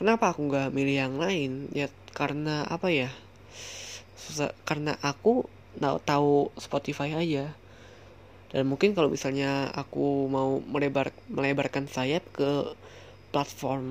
Kenapa 0.00 0.32
aku 0.32 0.48
nggak 0.48 0.72
milih 0.72 0.96
yang 0.96 1.16
lain? 1.20 1.68
Ya 1.76 1.92
karena 2.16 2.64
apa 2.64 2.88
ya? 2.88 3.12
Susah, 4.16 4.56
karena 4.64 4.96
aku 5.04 5.44
tahu 6.08 6.48
Spotify 6.56 7.12
aja 7.12 7.52
dan 8.56 8.72
mungkin 8.72 8.96
kalau 8.96 9.12
misalnya 9.12 9.68
aku 9.68 10.32
mau 10.32 10.64
melebar 10.64 11.12
melebarkan 11.28 11.92
sayap 11.92 12.24
ke 12.32 12.72
platform 13.28 13.84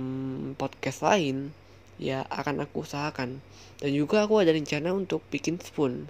podcast 0.57 1.05
lain 1.05 1.53
ya 2.01 2.25
akan 2.33 2.65
aku 2.65 2.81
usahakan. 2.81 3.45
Dan 3.77 3.93
juga 3.93 4.25
aku 4.25 4.41
ada 4.41 4.49
rencana 4.49 4.89
untuk 4.89 5.21
bikin 5.29 5.61
spoon. 5.61 6.09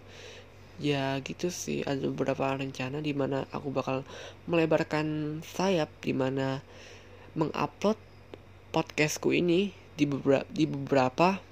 Ya 0.79 1.19
gitu 1.19 1.51
sih. 1.51 1.83
Ada 1.83 2.07
beberapa 2.07 2.55
rencana 2.55 3.03
di 3.03 3.11
mana 3.11 3.43
aku 3.51 3.75
bakal 3.75 4.07
melebarkan 4.47 5.43
sayap 5.43 5.91
di 5.99 6.15
mana 6.15 6.63
mengupload 7.35 7.99
podcastku 8.71 9.35
ini 9.35 9.75
di 9.99 10.07
beberapa 10.07 10.47
di 10.47 10.63
beberapa 10.63 11.43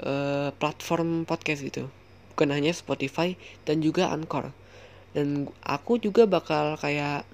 uh, 0.00 0.48
platform 0.56 1.28
podcast 1.28 1.60
gitu. 1.60 1.92
Bukan 2.32 2.48
hanya 2.56 2.72
Spotify 2.72 3.36
dan 3.68 3.84
juga 3.84 4.08
Anchor 4.08 4.64
dan 5.16 5.48
aku 5.64 5.96
juga 5.96 6.28
bakal 6.28 6.76
kayak 6.76 7.24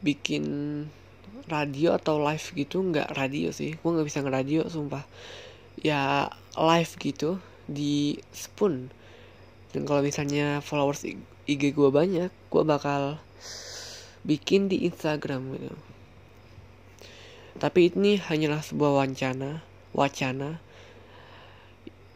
bikin 0.00 0.44
radio 1.44 1.92
atau 1.92 2.16
live 2.16 2.56
gitu. 2.56 2.80
Nggak 2.80 3.12
radio 3.12 3.52
sih. 3.52 3.76
Gue 3.76 3.90
nggak 3.92 4.08
bisa 4.08 4.24
ngeradio 4.24 4.64
sumpah. 4.64 5.04
Ya 5.76 6.32
live 6.56 6.92
gitu 6.96 7.36
di 7.68 8.16
spoon. 8.32 8.88
Dan 9.76 9.84
kalau 9.84 10.00
misalnya 10.00 10.64
followers 10.64 11.04
IG 11.44 11.76
gue 11.76 11.90
banyak 11.92 12.32
gue 12.32 12.62
bakal 12.64 13.20
bikin 14.24 14.72
di 14.72 14.88
Instagram 14.88 15.52
gitu. 15.52 15.76
Tapi 17.60 17.92
ini 17.92 18.16
hanyalah 18.16 18.64
sebuah 18.64 19.04
wacana 19.04 19.60
wacana. 19.92 20.64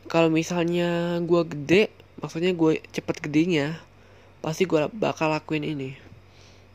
Kalau 0.08 0.32
misalnya 0.32 1.20
gue 1.20 1.42
gede 1.44 1.92
maksudnya 2.20 2.56
gue 2.56 2.80
cepet 2.92 3.16
gedenya 3.28 3.80
pasti 4.40 4.64
gue 4.68 4.88
bakal 4.92 5.32
lakuin 5.32 5.64
ini. 5.64 5.96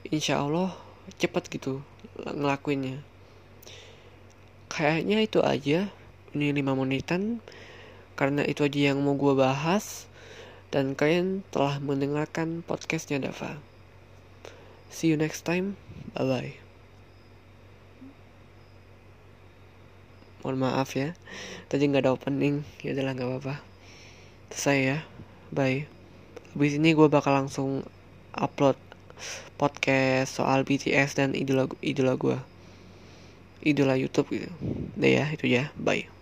Insya 0.09 0.41
Allah 0.41 0.73
cepet 1.17 1.49
gitu 1.49 1.81
ngelakuinnya. 2.21 3.01
Kayaknya 4.69 5.17
itu 5.21 5.39
aja. 5.41 5.89
Ini 6.35 6.51
5 6.51 6.79
menitan. 6.79 7.43
Karena 8.15 8.47
itu 8.47 8.63
aja 8.63 8.93
yang 8.93 9.01
mau 9.01 9.17
gue 9.17 9.33
bahas. 9.33 10.07
Dan 10.69 10.93
kalian 10.93 11.45
telah 11.53 11.77
mendengarkan 11.81 12.61
podcastnya 12.61 13.21
Dava. 13.21 13.57
See 14.89 15.11
you 15.11 15.17
next 15.17 15.43
time. 15.43 15.75
Bye 16.15 16.25
bye 16.25 16.65
mohon 20.45 20.61
maaf 20.61 20.93
ya. 20.93 21.17
Tadi 21.73 21.89
nggak 21.89 22.05
ada 22.05 22.13
opening. 22.13 22.61
Ya 22.85 22.93
udahlah 22.93 23.17
nggak 23.17 23.29
apa-apa. 23.33 23.55
Selesai 24.53 24.77
ya. 24.85 24.97
Bye 25.49 25.94
Habis 26.55 26.79
ini 26.79 26.95
gue 26.95 27.11
bakal 27.11 27.35
langsung 27.35 27.83
upload 28.31 28.79
podcast 29.59 30.39
soal 30.39 30.63
BTS 30.63 31.19
dan 31.19 31.35
idola 31.35 31.67
idola 31.83 32.15
gue. 32.15 32.37
Idola 33.59 33.99
YouTube 33.99 34.31
gitu. 34.31 34.47
Udah 34.95 35.11
ya, 35.11 35.25
itu 35.35 35.51
ya. 35.51 35.75
Bye. 35.75 36.07